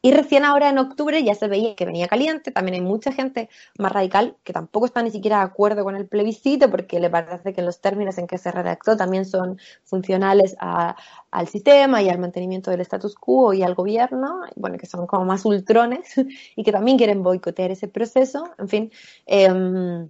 [0.06, 3.48] Y recién ahora en octubre ya se veía que venía caliente, también hay mucha gente
[3.76, 7.52] más radical que tampoco está ni siquiera de acuerdo con el plebiscito porque le parece
[7.52, 12.70] que los términos en que se redactó también son funcionales al sistema y al mantenimiento
[12.70, 16.14] del status quo y al gobierno, bueno, que son como más ultrones
[16.54, 18.48] y que también quieren boicotear ese proceso.
[18.60, 18.92] En fin,
[19.26, 20.08] em,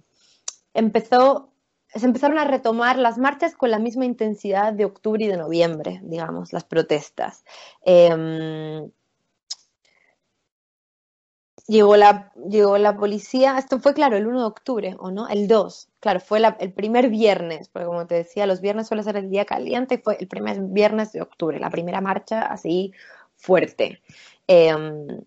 [0.75, 1.53] empezó
[1.89, 6.01] se empezaron a retomar las marchas con la misma intensidad de octubre y de noviembre,
[6.03, 7.43] digamos, las protestas.
[7.81, 8.91] Em,
[11.67, 15.27] llegó la, llegó la policía, esto fue claro el 1 de octubre, ¿o no?
[15.27, 19.17] El 2, claro, fue el primer viernes, porque como te decía, los viernes suele ser
[19.17, 22.93] el día caliente, fue el primer viernes de octubre, la primera marcha así
[23.35, 24.01] fuerte.
[24.47, 25.21] Em,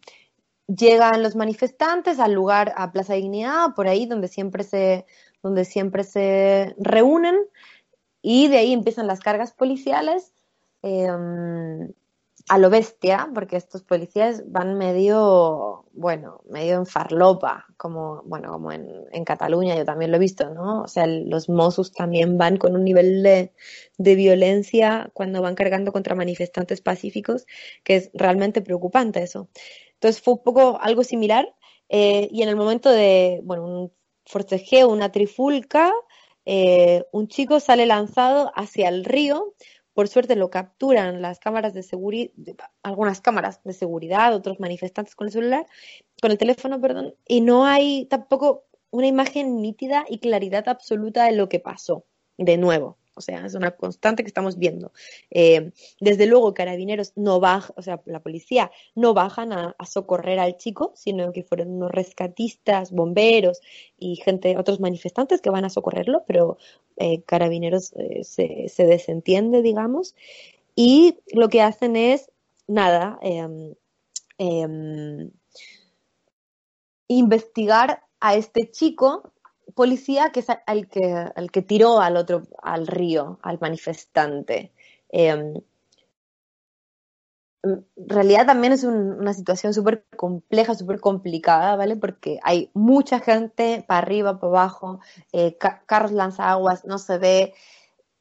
[0.67, 5.07] llegan los manifestantes al lugar, a Plaza Dignidad, por ahí donde siempre se,
[5.43, 7.37] donde siempre se reúnen,
[8.23, 10.33] y de ahí empiezan las cargas policiales.
[10.83, 11.09] Eh,
[12.49, 18.73] a lo bestia, porque estos policías van medio, bueno, medio en farlopa, como, bueno, como
[18.73, 20.83] en, Cataluña, yo también lo he visto, ¿no?
[20.83, 23.53] O sea, los Mossos también van con un nivel de,
[23.99, 27.47] violencia cuando van cargando contra manifestantes pacíficos,
[27.85, 29.49] que es realmente preocupante eso.
[29.95, 31.55] Entonces fue un poco algo similar,
[31.89, 33.93] eh, y en el momento de, bueno, un
[34.25, 35.93] forcejeo, una trifulca,
[36.47, 39.55] eh, un chico sale lanzado hacia el río,
[39.95, 42.33] por suerte lo capturan las cámaras de seguridad,
[42.83, 45.67] algunas cámaras de seguridad, otros manifestantes con el celular,
[46.23, 51.33] con el teléfono, perdón, y no hay tampoco una imagen nítida y claridad absoluta de
[51.33, 52.05] lo que pasó,
[52.39, 53.00] de nuevo.
[53.21, 54.93] O sea, es una constante que estamos viendo.
[55.31, 60.57] Eh, desde luego, carabineros no bajan, o sea, la policía no bajan a, socorrer al
[60.57, 63.61] chico, sino que fueron unos rescatistas, bomberos
[63.99, 66.57] y gente, otros manifestantes que van a socorrerlo, pero
[66.97, 70.15] eh, carabineros eh, se, desentiende, digamos,
[70.75, 72.31] y lo que hacen es,
[72.67, 73.75] nada, em,
[74.39, 75.31] em,
[77.09, 79.31] investigar a este chico
[79.75, 84.73] policía que es el que, el que tiró al otro, al río, al manifestante.
[85.11, 85.55] Em,
[87.63, 91.97] en realidad también es una situación súper compleja, súper complicada, ¿vale?
[91.97, 95.01] Porque hay mucha gente para arriba, para abajo,
[95.33, 95.57] eh,
[95.87, 97.55] carros lanzaguas, no se ve.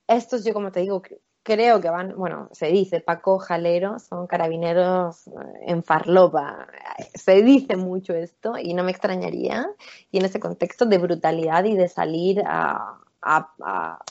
[0.08, 1.02] Estos, yo como te digo,
[1.44, 5.32] creo que van, bueno, se dice Paco Jalero, son carabineros eh,
[5.68, 6.68] en farlopa.
[7.14, 9.70] Se dice mucho esto y no me extrañaría.
[10.12, 13.00] Y en ese contexto de brutalidad y de salir a,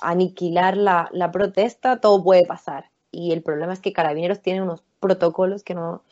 [0.03, 2.91] aniquilar la, protesta, todo puede pasar.
[3.11, 6.03] Y el problema es que Carabineros tiene unos protocolos que no,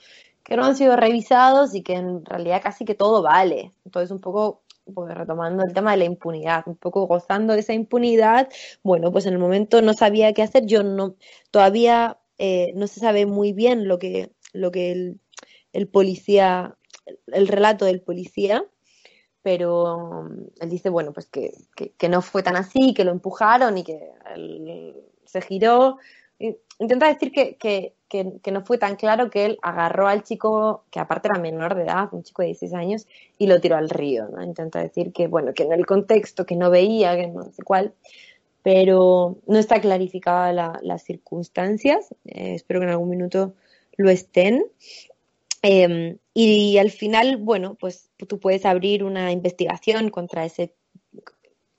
[0.43, 3.73] que no han sido revisados y que en realidad casi que todo vale.
[3.85, 7.75] Entonces, un poco pues, retomando el tema de la impunidad, un poco gozando de esa
[7.75, 8.49] impunidad,
[8.83, 11.17] bueno, pues en el momento no sabía qué hacer, yo no,
[11.51, 15.17] todavía eh, no se sabe muy bien lo que, lo que
[15.73, 16.77] el, policía,
[17.27, 18.65] el relato del policía,
[19.43, 21.53] pero um, él dice, bueno, pues que,
[21.97, 24.13] que, no fue tan así, que lo empujaron y que
[25.25, 25.99] se giró,
[26.79, 31.29] intenta decir que, que, no fue tan claro que él agarró al chico, que aparte
[31.29, 33.07] era menor de edad, un chico de 16 años,
[33.39, 34.43] y lo tiró al río, ¿no?
[34.43, 37.95] Intenta decir que, bueno, que en el contexto, que no veía, que no sé cuál,
[38.63, 43.55] pero no está clarificada las circunstancias, eh, espero que en algún minuto
[43.97, 44.65] lo estén.
[45.63, 50.75] Em, y al final, bueno, pues tú puedes abrir una investigación contra ese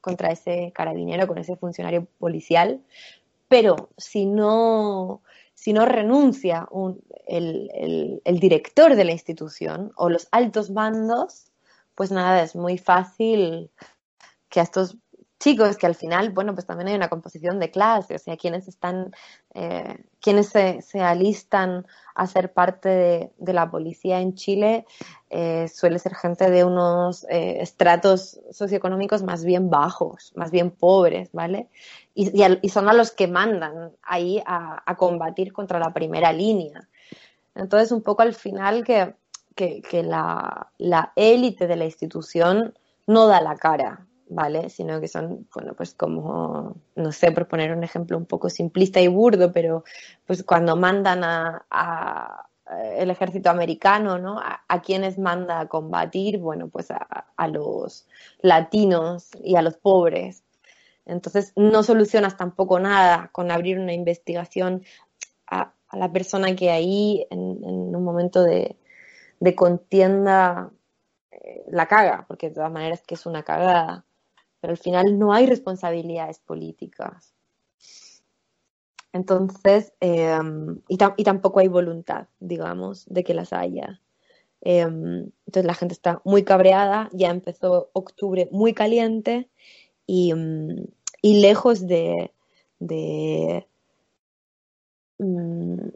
[0.02, 2.82] contra ese carabinero, con ese funcionario policial,
[3.50, 5.22] pero si no,
[5.58, 6.70] si no renuncia
[7.26, 11.52] el, director de la institución o los altos mandos,
[11.96, 13.72] pues nada, es muy fácil
[14.50, 14.98] que a estos
[15.39, 18.67] chicos que al final, bueno, pues también hay una composición de clase, o sea, quienes
[18.67, 19.13] están,
[19.54, 24.86] eh, quienes se, alistan a ser parte de, la policía en Chile,
[25.30, 31.30] eh, suele ser gente de unos eh, estratos socioeconómicos más bien bajos, más bien pobres,
[31.34, 31.67] ¿vale?
[32.15, 36.89] Y, y, son a los que mandan ahí a, combatir contra la primera línea.
[37.54, 39.13] Entonces, un poco al final que
[40.04, 42.73] la élite de la institución
[43.06, 44.70] no da la cara, ¿vale?
[44.70, 49.00] Sino que son, bueno, pues como, no sé, por poner un ejemplo un poco simplista
[49.00, 49.84] y burdo, pero
[50.26, 52.46] pues cuando mandan a,
[52.98, 54.40] el ejército americano, ¿no?
[54.40, 58.08] A, quienes manda a combatir, bueno, pues a, los
[58.42, 60.44] latinos y a los pobres.
[61.06, 64.84] Entonces, no solucionas tampoco nada con abrir una investigación
[65.48, 67.40] a, la persona que ahí, en,
[67.96, 68.76] un momento de,
[69.40, 70.70] de contienda,
[71.32, 74.04] eh, la caga, porque de todas maneras que es una cagada
[74.60, 77.34] pero al final no hay responsabilidades políticas.
[79.13, 84.02] Entonces, em, y, tampoco hay voluntad, digamos, de que las haya.
[84.62, 89.50] Em, entonces la gente está muy cabreada, ya empezó octubre muy caliente
[90.06, 90.88] y, em,
[91.24, 91.84] lejos
[95.20, 95.88] mm,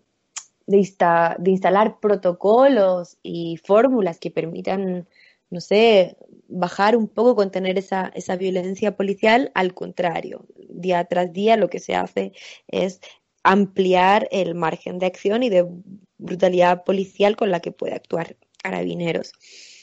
[0.67, 5.08] de instalar protocolos y fórmulas que permitan
[5.51, 11.57] no sé, bajar un poco, contener esa, esa violencia policial, al contrario, día tras día
[11.57, 12.33] lo que se hace
[12.67, 13.01] es
[13.43, 15.67] ampliar el margen de acción y de
[16.17, 19.33] brutalidad policial con la que puede actuar carabineros.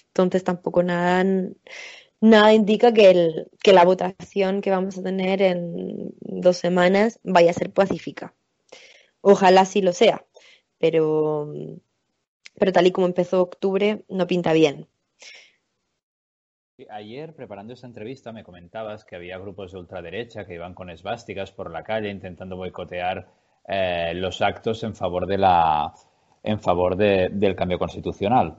[0.08, 1.24] Entonces tampoco nada,
[2.20, 7.50] nada indica que, el, que la votación que vamos a tener en dos semanas vaya
[7.50, 8.34] a ser pacífica.
[9.20, 10.24] Ojalá sí lo sea,
[10.78, 11.52] pero,
[12.54, 14.88] pero tal y como empezó octubre no pinta bien.
[16.90, 21.50] Ayer, preparando esta entrevista, me comentabas que había grupos de ultraderecha que iban con esvásticas
[21.50, 23.26] por la calle intentando boicotear
[23.66, 25.92] eh, los actos en favor de la
[26.44, 28.58] en favor del cambio constitucional.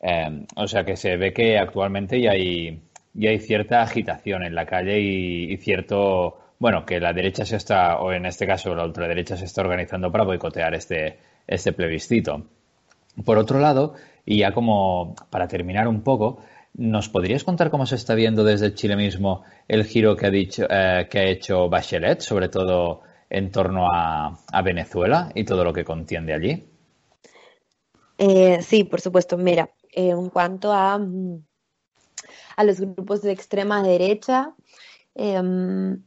[0.00, 2.82] Eh, o sea que se ve que actualmente ya hay,
[3.14, 8.00] ya hay cierta agitación en la calle y, cierto, bueno, que la derecha se está,
[8.00, 12.46] o en este caso la ultraderecha se está organizando para boicotear este, este plebiscito.
[13.24, 13.94] Por otro lado,
[14.26, 16.42] y ya como para terminar un poco,
[16.74, 20.66] ¿Nos podrías contar cómo se está viendo desde Chile mismo el giro que ha, dicho,
[20.70, 25.84] eh, que ha hecho Bachelet, sobre todo en torno a, Venezuela y todo lo que
[25.84, 26.64] contiene allí?
[28.18, 29.36] Eh, sí, por supuesto.
[29.36, 31.44] Mira, eh, en cuanto a, mm,
[32.56, 34.54] a los grupos de extrema derecha,
[35.14, 36.02] em,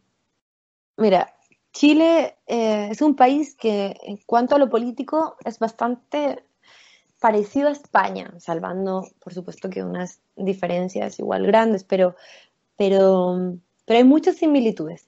[0.97, 1.34] mira,
[1.73, 6.46] Chile es un país que en cuanto a lo político es bastante
[7.24, 12.17] parecido a España, salvando, por supuesto, que unas diferencias igual grandes, pero,
[12.76, 13.56] pero,
[13.86, 15.08] pero hay muchas similitudes.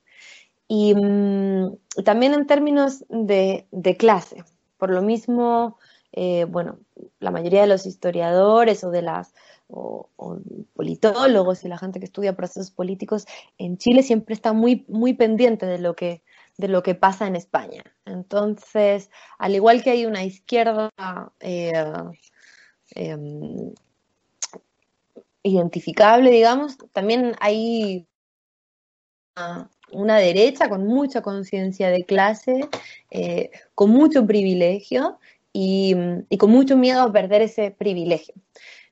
[0.65, 3.67] Y mm, también en términos de,
[3.99, 4.45] clase.
[4.77, 5.77] Por lo mismo,
[6.13, 6.79] eh, bueno,
[7.19, 9.33] la mayoría de los historiadores o de las
[9.67, 10.07] o,
[10.73, 13.25] politólogos y la gente que estudia procesos políticos
[13.57, 16.23] en Chile siempre está muy, muy pendiente de lo que
[16.57, 17.83] de lo que pasa en España.
[18.05, 20.89] Entonces, al igual que hay una izquierda
[21.39, 21.73] eh,
[22.91, 23.73] em,
[25.43, 28.07] identificable, digamos, también hay
[29.91, 32.69] una, derecha con mucha conciencia de clase,
[33.11, 35.19] eh, con mucho privilegio
[35.51, 35.95] y,
[36.37, 38.33] con mucho miedo a perder ese privilegio.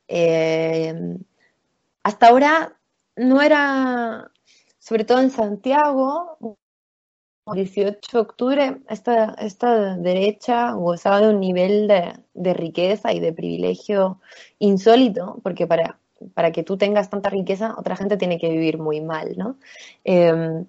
[0.07, 0.93] Eh,
[2.03, 2.77] hasta ahora
[3.15, 4.31] no era,
[4.79, 6.57] sobre todo en Santiago,
[7.51, 14.21] 18 de octubre, esta, esta derecha gozaba de un nivel de, riqueza y de privilegio
[14.59, 15.99] insólito, porque para,
[16.33, 19.57] para que tú tengas tanta riqueza, otra gente tiene que vivir muy mal, ¿no?
[20.05, 20.65] Em,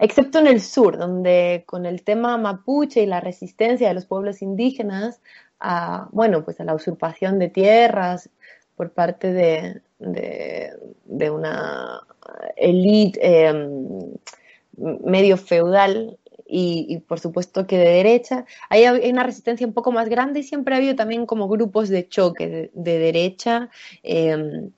[0.00, 4.42] excepto en el sur, donde con el tema mapuche y la resistencia de los pueblos
[4.42, 5.20] indígenas
[5.60, 8.28] a, bueno, pues a la usurpación de tierras
[8.76, 12.00] por parte de, de, una
[12.56, 14.14] élite em,
[14.78, 16.18] medio feudal
[16.50, 20.74] y, por supuesto que de derecha, hay, una resistencia un poco más grande y siempre
[20.74, 23.68] ha habido también como grupos de choque de, derecha.
[24.02, 24.72] Em,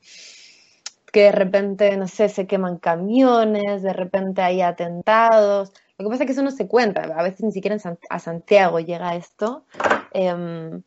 [1.12, 5.72] que de repente, no sé, se queman camiones, de repente hay atentados.
[5.98, 7.76] Lo que pasa es que eso no se cuenta, a veces ni siquiera
[8.08, 9.64] a Santiago llega esto.
[10.12, 10.82] Em,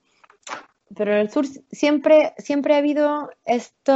[0.95, 3.93] pero en el sur siempre, siempre ha habido esto,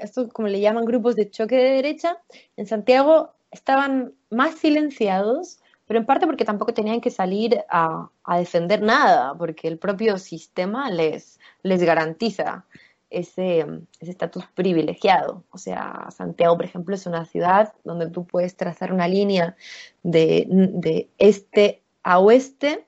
[0.00, 2.18] esto, como le llaman, grupos de choque de derecha.
[2.56, 8.82] En Santiago estaban más silenciados, pero en parte porque tampoco tenían que salir a, defender
[8.82, 12.66] nada, porque el propio sistema les, les garantiza
[13.10, 13.64] ese
[14.00, 15.44] estatus privilegiado.
[15.50, 19.56] O sea, Santiago, por ejemplo, es una ciudad donde tú puedes trazar una línea
[20.02, 22.86] de, de este a oeste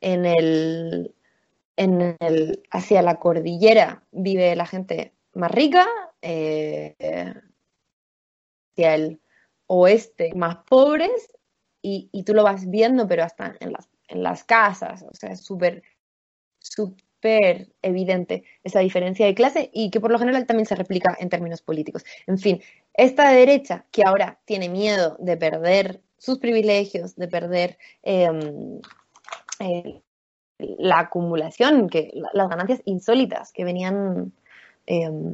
[0.00, 1.14] en el,
[1.76, 5.86] en el, hacia la cordillera vive la gente más rica,
[6.22, 6.94] eh,
[8.72, 9.20] hacia el
[9.72, 11.30] oeste más pobres
[11.80, 15.40] y, tú lo vas viendo, pero hasta en las, en las casas, o sea, es
[15.42, 15.84] súper,
[16.58, 21.28] súper evidente esa diferencia de clase y que por lo general también se replica en
[21.28, 22.04] términos políticos.
[22.26, 22.60] En fin,
[22.94, 28.80] esta derecha que ahora tiene miedo de perder sus privilegios, de perder em,
[30.58, 34.32] la acumulación, que, las ganancias insólitas que venían
[34.86, 35.32] em,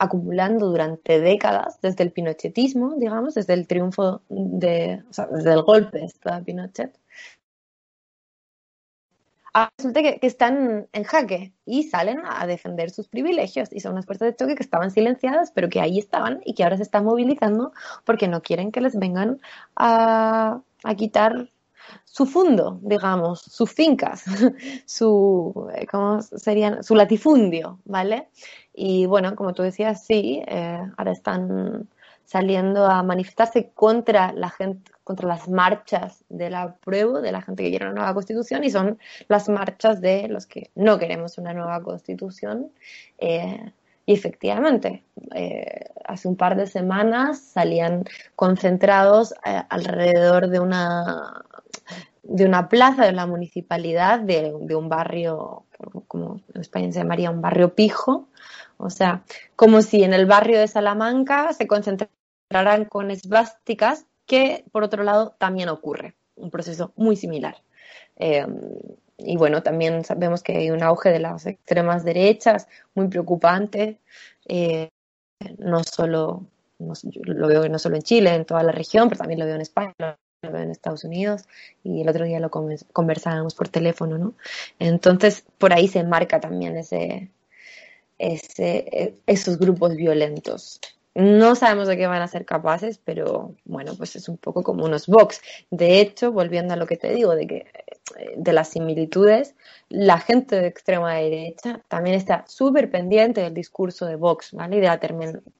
[0.00, 5.62] acumulando durante décadas, desde el pinochetismo, digamos, desde el triunfo de, o sea, desde el
[5.62, 6.98] golpe de Pinochet,
[9.52, 13.92] ah, resulta que, que, están en jaque y salen a defender sus privilegios y son
[13.92, 16.84] unas fuerzas de choque que estaban silenciadas, pero que ahí estaban y que ahora se
[16.84, 17.72] están movilizando
[18.06, 19.38] porque no quieren que les vengan
[19.76, 21.50] a, a quitar
[22.12, 24.24] su fondo, digamos, sus fincas,
[24.84, 26.82] su, eh, ¿cómo serían?
[26.82, 28.28] Su latifundio, ¿vale?
[28.74, 31.88] Y bueno, como tú decías, sí, eh, ahora están
[32.24, 37.62] saliendo a manifestarse contra la gente, contra las marchas de la prueba de la gente
[37.62, 41.52] que quiere una nueva constitución y son las marchas de los que no queremos una
[41.52, 42.70] nueva constitución.
[43.18, 43.72] Eh,
[44.06, 45.04] y efectivamente,
[46.04, 49.32] hace un par de semanas salían concentrados
[49.68, 51.44] alrededor de una
[52.30, 55.64] de una plaza de la municipalidad de, un barrio,
[56.06, 58.28] como en España se llamaría un barrio pijo,
[58.76, 59.24] o sea,
[59.56, 65.34] como si en el barrio de Salamanca se concentraran con esvásticas, que por otro lado
[65.38, 67.56] también ocurre, un proceso muy similar.
[68.14, 68.46] Eh,
[69.18, 73.98] y bueno, también sabemos que hay un auge de las extremas derechas muy preocupante,
[74.46, 74.88] eh,
[75.58, 76.46] no solo,
[76.78, 79.62] lo veo no solo en Chile, en toda la región, pero también lo veo en
[79.62, 81.44] España, en Estados Unidos
[81.82, 84.34] y el otro día lo conversábamos por teléfono, ¿no?
[84.78, 87.30] Entonces, por ahí se marca también ese,
[88.18, 90.80] ese, esos grupos violentos.
[91.14, 94.84] No sabemos de qué van a ser capaces, pero bueno, pues es un poco como
[94.84, 95.42] unos Vox.
[95.70, 97.66] De hecho, volviendo a lo que te digo, de que
[98.36, 99.54] de las similitudes,
[99.88, 104.76] la gente de extrema derecha también está súper pendiente del discurso de Vox, ¿vale?
[104.76, 105.00] Y de la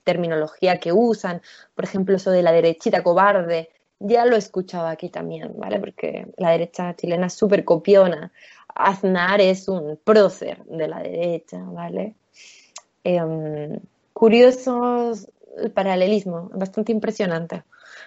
[0.05, 1.43] terminología que usan,
[1.75, 3.71] por ejemplo, eso de la derechita cobarde,
[4.01, 5.79] ya lo he escuchado aquí también, ¿vale?
[5.79, 8.33] Porque la derecha chilena es súper copiona.
[8.75, 12.15] Aznar es un prócer de la derecha, ¿vale?
[13.05, 13.79] Em,
[14.13, 15.13] curioso
[15.57, 17.63] el paralelismo, bastante impresionante.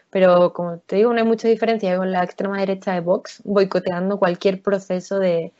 [0.09, 4.17] Pero como te digo, no hay mucha diferencia con la extrema derecha de Vox boicoteando
[4.17, 5.53] cualquier proceso de,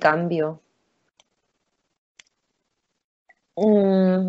[0.00, 0.60] cambio.
[3.56, 4.28] Mm,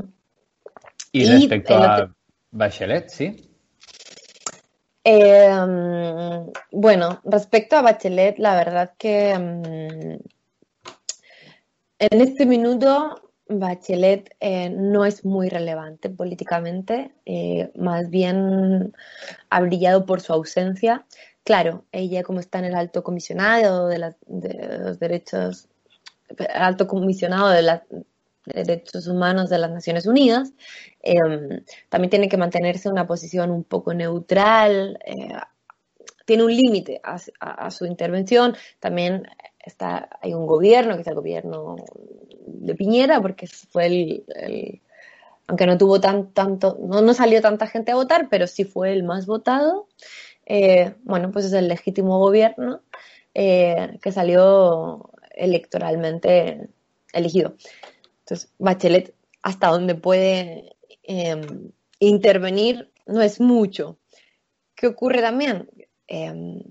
[1.13, 2.13] y respecto a
[2.51, 3.50] Bachelet, ¿sí?
[5.03, 5.49] Eh,
[6.71, 10.19] bueno, respecto a Bachelet, la verdad que mm,
[11.99, 18.93] en este minuto Bachelet eh, no es muy relevante políticamente, eh, más bien
[19.49, 21.05] ha brillado por su ausencia.
[21.43, 25.67] Claro, ella como está en el alto comisionado de, los derechos,
[26.53, 27.79] alto comisionado de, los
[28.45, 30.53] derechos humanos de las Naciones Unidas,
[31.03, 35.33] em, también tiene que mantenerse en una posición un poco neutral, eh,
[36.25, 39.27] tiene un límite a, su intervención, también
[39.59, 41.75] está, hay un gobierno, que es el gobierno
[42.45, 44.81] de Piñera, porque fue el,
[45.47, 48.93] aunque no tuvo tan, tanto, no, no, salió tanta gente a votar, pero sí fue
[48.93, 49.87] el más votado.
[50.45, 52.81] Eh, bueno, pues es el legítimo gobierno
[53.33, 56.69] eh, que salió electoralmente
[57.13, 57.55] elegido.
[58.19, 63.99] Entonces, Bachelet, hasta donde puede em, intervenir, no es mucho.
[64.75, 65.69] ¿Qué ocurre también?
[66.07, 66.61] Em,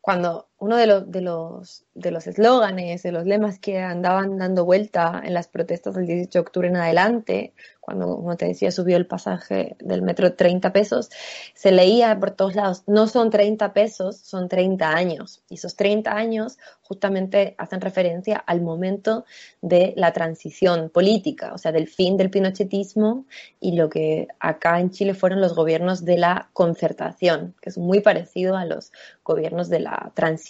[0.00, 4.64] cuando uno de los, de los, de los eslóganes, de los lemas que andaban dando
[4.64, 8.96] vuelta en las protestas del 18 de octubre en adelante, cuando, como te decía, subió
[8.96, 11.10] el pasaje del metro 30 pesos,
[11.54, 15.42] se leía por todos lados, no son 30 pesos, son 30 años.
[15.50, 19.26] Y esos 30 años justamente hacen referencia al momento
[19.60, 23.26] de la transición política, o sea, del fin del pinochetismo
[23.60, 28.00] y lo que acá en Chile fueron los gobiernos de la concertación, que es muy
[28.00, 28.92] parecido a los
[29.22, 30.43] gobiernos de la transición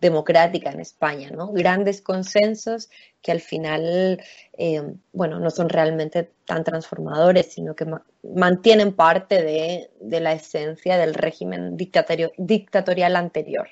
[0.00, 1.52] democrática en España, ¿no?
[1.52, 2.90] Grandes consensos
[3.22, 4.22] que al final,
[4.58, 7.86] eh, bueno, no son realmente tan transformadores, sino que
[8.22, 13.68] mantienen parte de, la esencia del régimen dictatorial anterior.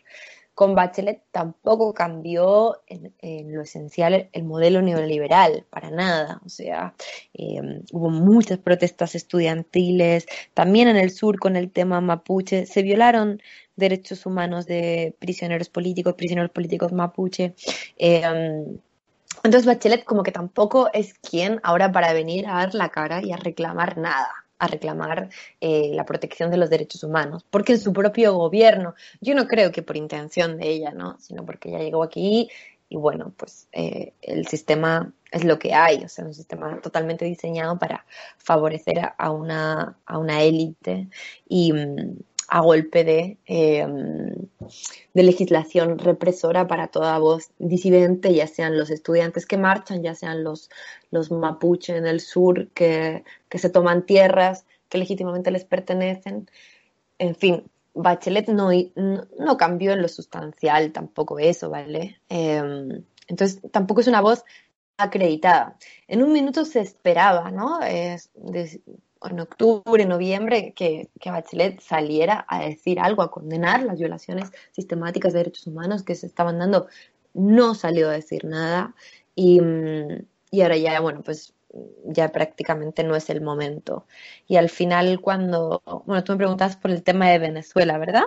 [0.60, 3.14] Con Bachelet tampoco cambió en,
[3.50, 6.42] lo esencial el modelo neoliberal, para nada.
[6.44, 6.92] O sea,
[7.32, 13.40] eh, hubo muchas protestas estudiantiles, también en el sur con el tema mapuche, se violaron
[13.76, 17.54] derechos humanos de prisioneros políticos, prisioneros políticos mapuche.
[17.96, 18.20] Eh,
[19.42, 23.32] entonces Bachelet como que tampoco es quien ahora para venir a dar la cara y
[23.32, 25.30] a reclamar nada a reclamar
[25.60, 29.82] eh, la protección de los derechos humanos, porque su propio gobierno, yo no creo que
[29.82, 31.18] por intención de ella, ¿no?
[31.18, 32.48] sino porque ella llegó aquí
[32.90, 37.24] y bueno, pues eh, el sistema es lo que hay, o sea, un sistema totalmente
[37.24, 38.04] diseñado para
[38.36, 41.08] favorecer a, una, a una élite
[41.48, 42.18] y, mm,
[42.50, 44.34] a golpe de, em,
[45.14, 50.42] de, legislación represora para toda voz disidente, ya sean los estudiantes que marchan, ya sean
[50.42, 50.68] los,
[51.12, 53.22] los mapuche en el sur que,
[53.58, 56.50] se toman tierras que legítimamente les pertenecen.
[57.18, 58.70] En fin, Bachelet no,
[59.38, 62.20] no, cambió en lo sustancial tampoco eso, ¿vale?
[62.28, 64.44] Em, entonces, tampoco es una voz
[64.96, 65.76] acreditada.
[66.08, 67.80] En un minuto se esperaba, ¿no?
[67.82, 68.30] Es,
[69.22, 75.32] en octubre, noviembre, que, que, Bachelet saliera a decir algo, a condenar las violaciones sistemáticas
[75.32, 76.88] de derechos humanos que se estaban dando.
[77.34, 78.94] No salió a decir nada
[79.34, 81.54] y, mm, y ahora ya, bueno, pues
[82.04, 84.06] ya prácticamente no es el momento.
[84.46, 88.24] Y al final cuando, bueno, tú me preguntas por el tema de Venezuela, ¿verdad?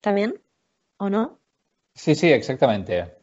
[0.00, 0.40] ¿También?
[0.98, 1.38] ¿O no?
[1.94, 3.14] Sí, sí, exactamente.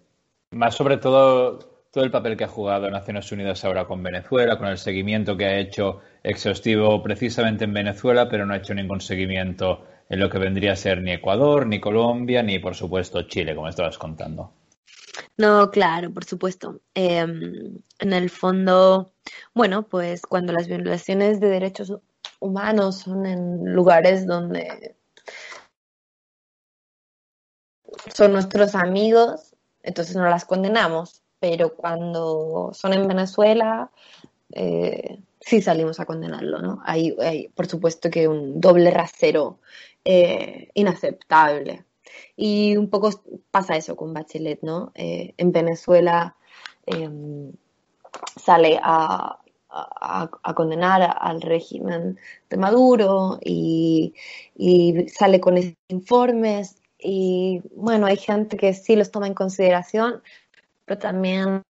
[0.51, 4.67] Más sobre todo todo el papel que ha jugado Naciones Unidas ahora con Venezuela, con
[4.67, 9.85] el seguimiento que ha hecho exhaustivo precisamente en Venezuela, pero no ha hecho ningún seguimiento
[10.09, 13.69] en lo que vendría a ser ni Ecuador, ni Colombia, ni por supuesto Chile, como
[13.69, 14.51] estabas contando.
[15.37, 16.81] No, claro, por supuesto.
[16.93, 19.13] Em, en el fondo,
[19.53, 21.93] bueno, pues cuando las violaciones de derechos
[22.39, 24.95] humanos son en lugares donde
[28.13, 33.91] son nuestros amigos, entonces no las condenamos pero cuando son en Venezuela,
[34.51, 36.81] eh, sí salimos a condenarlo, ¿no?
[36.83, 37.15] Hay,
[37.53, 39.59] por supuesto, que un doble rasero
[40.03, 41.85] eh, inaceptable.
[42.35, 43.09] Y un poco
[43.51, 44.91] pasa eso con Bachelet, ¿no?
[44.95, 46.35] Eh, en Venezuela
[46.85, 47.51] em,
[48.35, 49.39] sale a,
[50.55, 52.17] condenar al régimen
[52.49, 54.13] de Maduro y,
[54.55, 55.57] y sale con
[55.89, 60.23] informes y bueno, hay gente que sí los toma en consideración,
[60.85, 61.61] pero también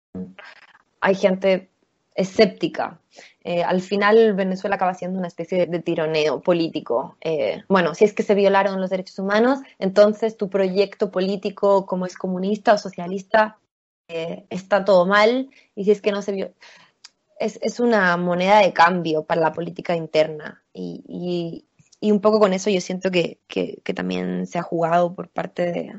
[1.01, 1.69] hay gente
[2.15, 2.99] escéptica.
[3.43, 7.17] Eh, al final Venezuela acaba siendo una especie de, tironeo político.
[7.21, 12.05] Eh, bueno, si es que se violaron los derechos humanos, entonces tu proyecto político como
[12.05, 13.59] es comunista o socialista
[14.07, 16.53] eh, está todo mal y si es que no se vio...
[17.37, 21.65] Es, una moneda de cambio para la política interna y,
[22.01, 23.39] un poco con eso yo siento que
[23.93, 25.91] también se ha jugado por parte de,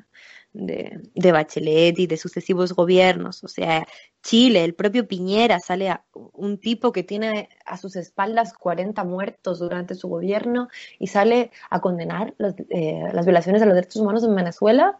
[0.56, 3.44] de, Bachelet y de sucesivos gobiernos.
[3.44, 3.86] O sea,
[4.22, 9.58] Chile, el propio Piñera, sale a, un tipo que tiene a sus espaldas 40 muertos
[9.58, 12.34] durante su gobierno y sale a condenar
[12.70, 14.98] eh, las violaciones de los derechos humanos en Venezuela.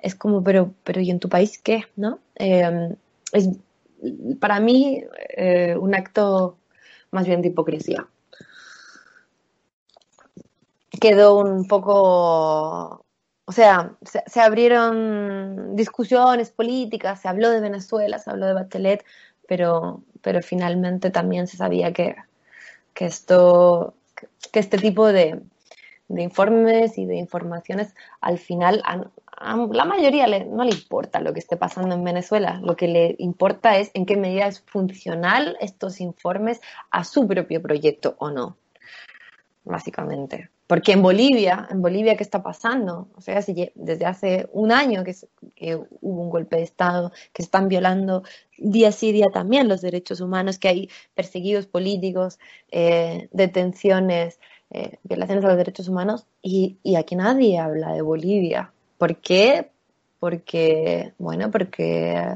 [0.00, 1.84] Es como, pero, pero ¿y en tu país qué?
[1.96, 2.18] ¿No?
[2.34, 2.96] Em,
[3.32, 3.48] es
[4.40, 5.02] para mí,
[5.36, 6.58] eh, un acto
[7.10, 8.06] más bien de hipocresía.
[11.00, 13.05] Quedó un poco,
[13.48, 19.04] o sea, se, abrieron discusiones políticas, se habló de Venezuela, se habló de Bachelet,
[19.46, 22.16] pero, pero finalmente también se sabía que,
[22.92, 23.94] que esto,
[24.50, 25.42] que este tipo de,
[26.08, 29.04] informes y de informaciones, al final a,
[29.70, 32.58] la mayoría no le importa lo que esté pasando en Venezuela.
[32.62, 37.62] Lo que le importa es en qué medida es funcional estos informes a su propio
[37.62, 38.56] proyecto o no,
[39.62, 40.50] básicamente.
[40.66, 43.08] Porque en Bolivia, en Bolivia, ¿qué está pasando?
[43.14, 43.40] O sea,
[43.74, 48.24] desde hace un año que, hubo un golpe de Estado, que están violando
[48.58, 52.40] día sí día también los derechos humanos, que hay perseguidos políticos,
[52.70, 54.40] eh, detenciones,
[54.70, 58.72] eh, violaciones a los derechos humanos y, aquí nadie habla de Bolivia.
[58.98, 59.70] ¿Por qué?
[60.18, 62.28] Porque, bueno, porque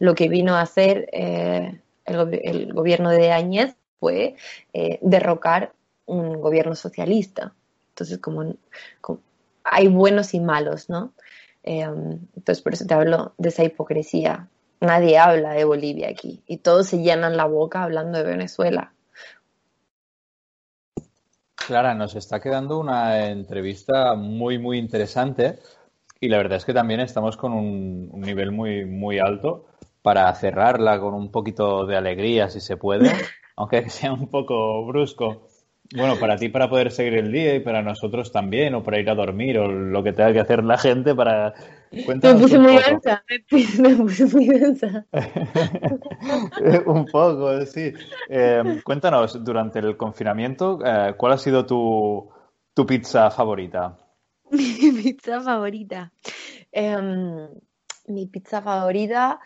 [0.00, 4.34] lo que vino a hacer eh, el, gobierno de Áñez fue
[5.00, 5.72] derrocar
[6.06, 7.54] un gobierno socialista.
[7.90, 8.54] Entonces, como,
[9.62, 11.12] hay buenos y malos, ¿no?
[11.66, 14.48] entonces, por eso te hablo de esa hipocresía.
[14.80, 18.92] Nadie habla de Bolivia aquí y todos se llenan la boca hablando de Venezuela.
[21.54, 25.58] Clara, nos está quedando una entrevista muy, muy interesante
[26.20, 29.66] y la verdad es que también estamos con un, nivel muy, muy alto
[30.02, 33.10] para cerrarla con un poquito de alegría, si se puede,
[33.56, 35.48] aunque sea un poco brusco.
[35.92, 39.08] Bueno, para ti para poder seguir el día y para nosotros también, o para ir
[39.10, 41.52] a dormir, o lo que tenga que hacer la gente para...
[42.04, 43.24] Cuéntanos me puse muy densa,
[43.78, 45.06] me puse muy densa.
[46.86, 47.92] un poco, sí.
[48.28, 52.28] Eh, cuéntanos, durante el confinamiento, eh, ¿cuál ha sido tu,
[52.72, 53.96] tu pizza favorita?
[54.50, 56.12] Mi pizza favorita.
[56.72, 57.48] Em,
[58.08, 59.38] mi pizza favorita,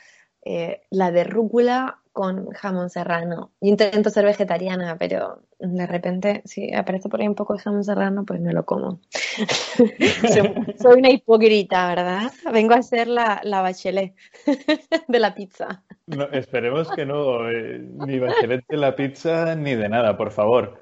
[0.43, 3.53] eh, la de rúcula con jamón serrano.
[3.61, 7.85] Yo intento ser vegetariana, pero de repente, si aparece por ahí un poco de jamón
[7.85, 8.99] serrano, pues me lo como.
[10.83, 12.33] soy, una hipócrita, ¿verdad?
[12.53, 14.16] Vengo a ser la, la bachelet
[15.07, 15.85] de la pizza.
[16.07, 20.77] No, esperemos que no, eh, ni bachelet de la pizza ni de nada, por favor.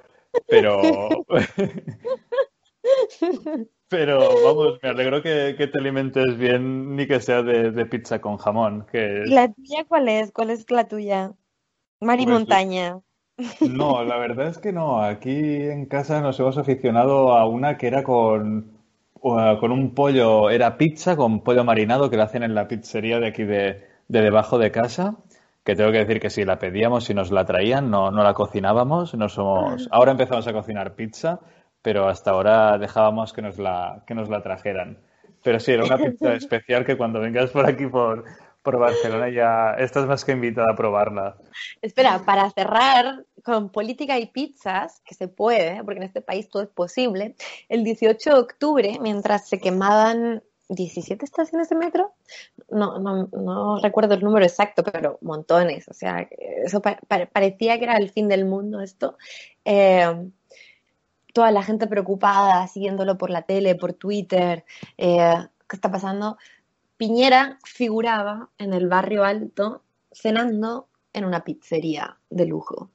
[0.48, 0.80] Pero.
[3.88, 8.86] Pero vamos, me alegro que, te alimentes bien ni que sea de, pizza con jamón.
[8.90, 10.32] Que ¿La tuya cuál es?
[10.32, 11.32] ¿Cuál es la tuya?
[12.00, 12.98] Mar y pues, montaña.
[13.60, 15.02] No, la verdad es que no.
[15.02, 18.72] Aquí en casa nos hemos aficionado a una que era con,
[19.20, 23.28] con un pollo, era pizza con pollo marinado que la hacen en la pizzería de
[23.28, 25.16] aquí de, debajo de casa.
[25.64, 28.34] Que tengo que decir que si la pedíamos y nos la traían, no, no la
[28.34, 29.14] cocinábamos.
[29.14, 29.86] No somos...
[29.86, 29.96] Ah.
[29.96, 31.40] Ahora empezamos a cocinar pizza
[31.82, 34.98] pero hasta ahora dejábamos que nos la, que nos la trajeran.
[35.42, 38.24] Pero sí, era una pizza especial que cuando vengas por aquí por,
[38.66, 41.36] por Barcelona ya estás más que invitada a probarla.
[41.80, 46.64] Espera, para cerrar con política y pizzas, que se puede, porque en este país todo
[46.64, 47.36] es posible,
[47.68, 52.14] el 18 de octubre, mientras se quemaban 17 estaciones de metro,
[52.68, 56.28] no, no, no recuerdo el número exacto, pero montones, o sea,
[56.64, 56.82] eso
[57.32, 59.16] parecía que era el fin del mundo esto.
[59.64, 60.28] Eh,
[61.36, 64.64] toda la gente preocupada, siguiéndolo por la tele, por Twitter,
[64.96, 65.36] eh,
[65.68, 66.38] ¿qué está pasando?
[66.96, 72.88] Piñera figuraba en el barrio alto cenando en una pizzería de lujo.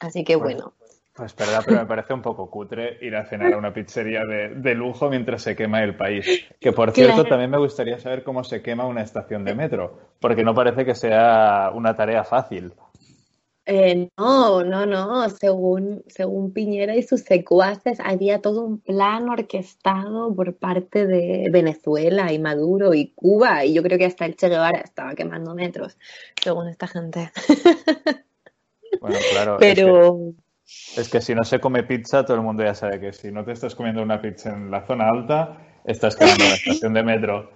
[0.00, 0.72] Así que bueno.
[1.14, 4.74] Pues verdad, pero me parece un poco cutre ir a cenar a una pizzería de,
[4.74, 6.44] lujo mientras se quema el país.
[6.58, 10.42] Que por cierto, también me gustaría saber cómo se quema una estación de metro, porque
[10.42, 12.72] no parece que sea una tarea fácil.
[13.66, 15.28] Eh, no, no, no.
[15.28, 22.32] Según, según Piñera y sus secuaces, había todo un plan orquestado por parte de Venezuela
[22.32, 23.64] y Maduro y Cuba.
[23.64, 25.98] Y yo creo que hasta el Che Guevara estaba quemando metros,
[26.42, 27.30] según esta gente.
[29.00, 29.56] Bueno, claro.
[29.58, 30.32] Pero.
[30.96, 33.44] Es que, si no se come pizza, todo el mundo ya sabe que si no
[33.44, 37.50] te estás comiendo una pizza en la zona alta, estás quemando la estación de metro.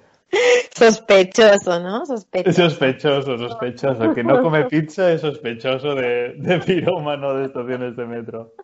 [0.75, 2.07] Sospechoso, ¿no?
[2.07, 2.71] Sospechoso.
[2.71, 4.15] Sospechoso, sospechoso.
[4.15, 8.55] Que no come pizza es sospechoso de, de pirómano de estaciones de metro.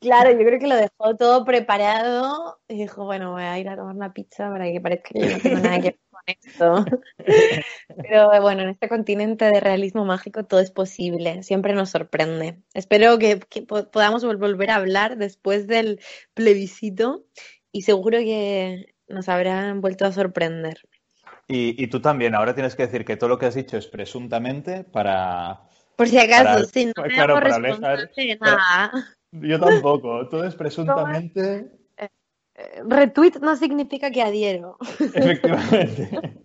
[0.00, 3.76] Claro, yo creo que lo dejó todo preparado y dijo, bueno, voy a ir a
[3.76, 6.84] tomar una pizza para que parezca que no tengo nada que ver con esto.
[7.96, 12.60] Pero bueno, en este continente de realismo mágico todo es posible, siempre nos sorprende.
[12.74, 16.00] Espero que, que podamos volver a hablar después del
[16.34, 17.24] plebiscito
[17.72, 20.80] y seguro que nos habrán vuelto a sorprender.
[21.46, 24.82] Y, tú también, ahora tienes que decir que todo lo que has dicho es presuntamente
[24.84, 25.60] para...
[25.94, 28.92] Por si acaso, sí, no me claro, para alejar, nada.
[29.30, 31.70] yo tampoco, todo es presuntamente...
[32.56, 34.78] Eh, retweet no significa que adhiero.
[34.98, 36.40] Efectivamente.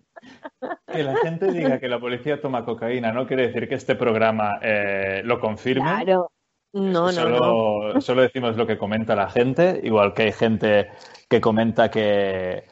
[0.86, 4.58] Que la gente diga que la policía toma cocaína no quiere decir que este programa
[4.60, 5.82] eh, lo confirme.
[5.82, 6.30] Claro.
[6.72, 8.00] No, no, solo, no.
[8.00, 10.88] Solo decimos lo que comenta la gente, igual que hay gente
[11.28, 12.64] que comenta que,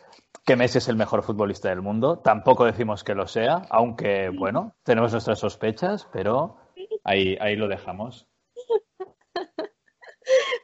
[0.46, 2.18] que Messi es el mejor futbolista del mundo.
[2.18, 6.56] Tampoco decimos que lo sea, aunque, bueno, tenemos nuestras sospechas, pero
[7.04, 8.28] ahí, ahí lo dejamos.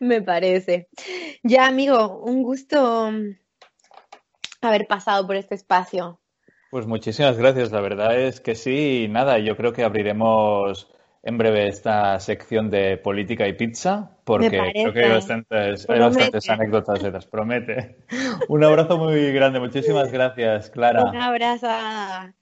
[0.00, 0.88] Me parece.
[1.42, 3.10] Ya, amigo, un gusto
[4.60, 6.20] haber pasado por este espacio.
[6.70, 10.93] Pues muchísimas gracias, la verdad es que sí, nada, yo creo que abriremos
[11.26, 16.50] en breve esta sección de política y pizza, porque creo que hay bastantes, hay bastantes
[16.50, 17.96] anécdotas detrás, promete.
[18.48, 21.02] Un abrazo muy grande, muchísimas gracias, Clara.
[21.04, 21.68] Un abrazo.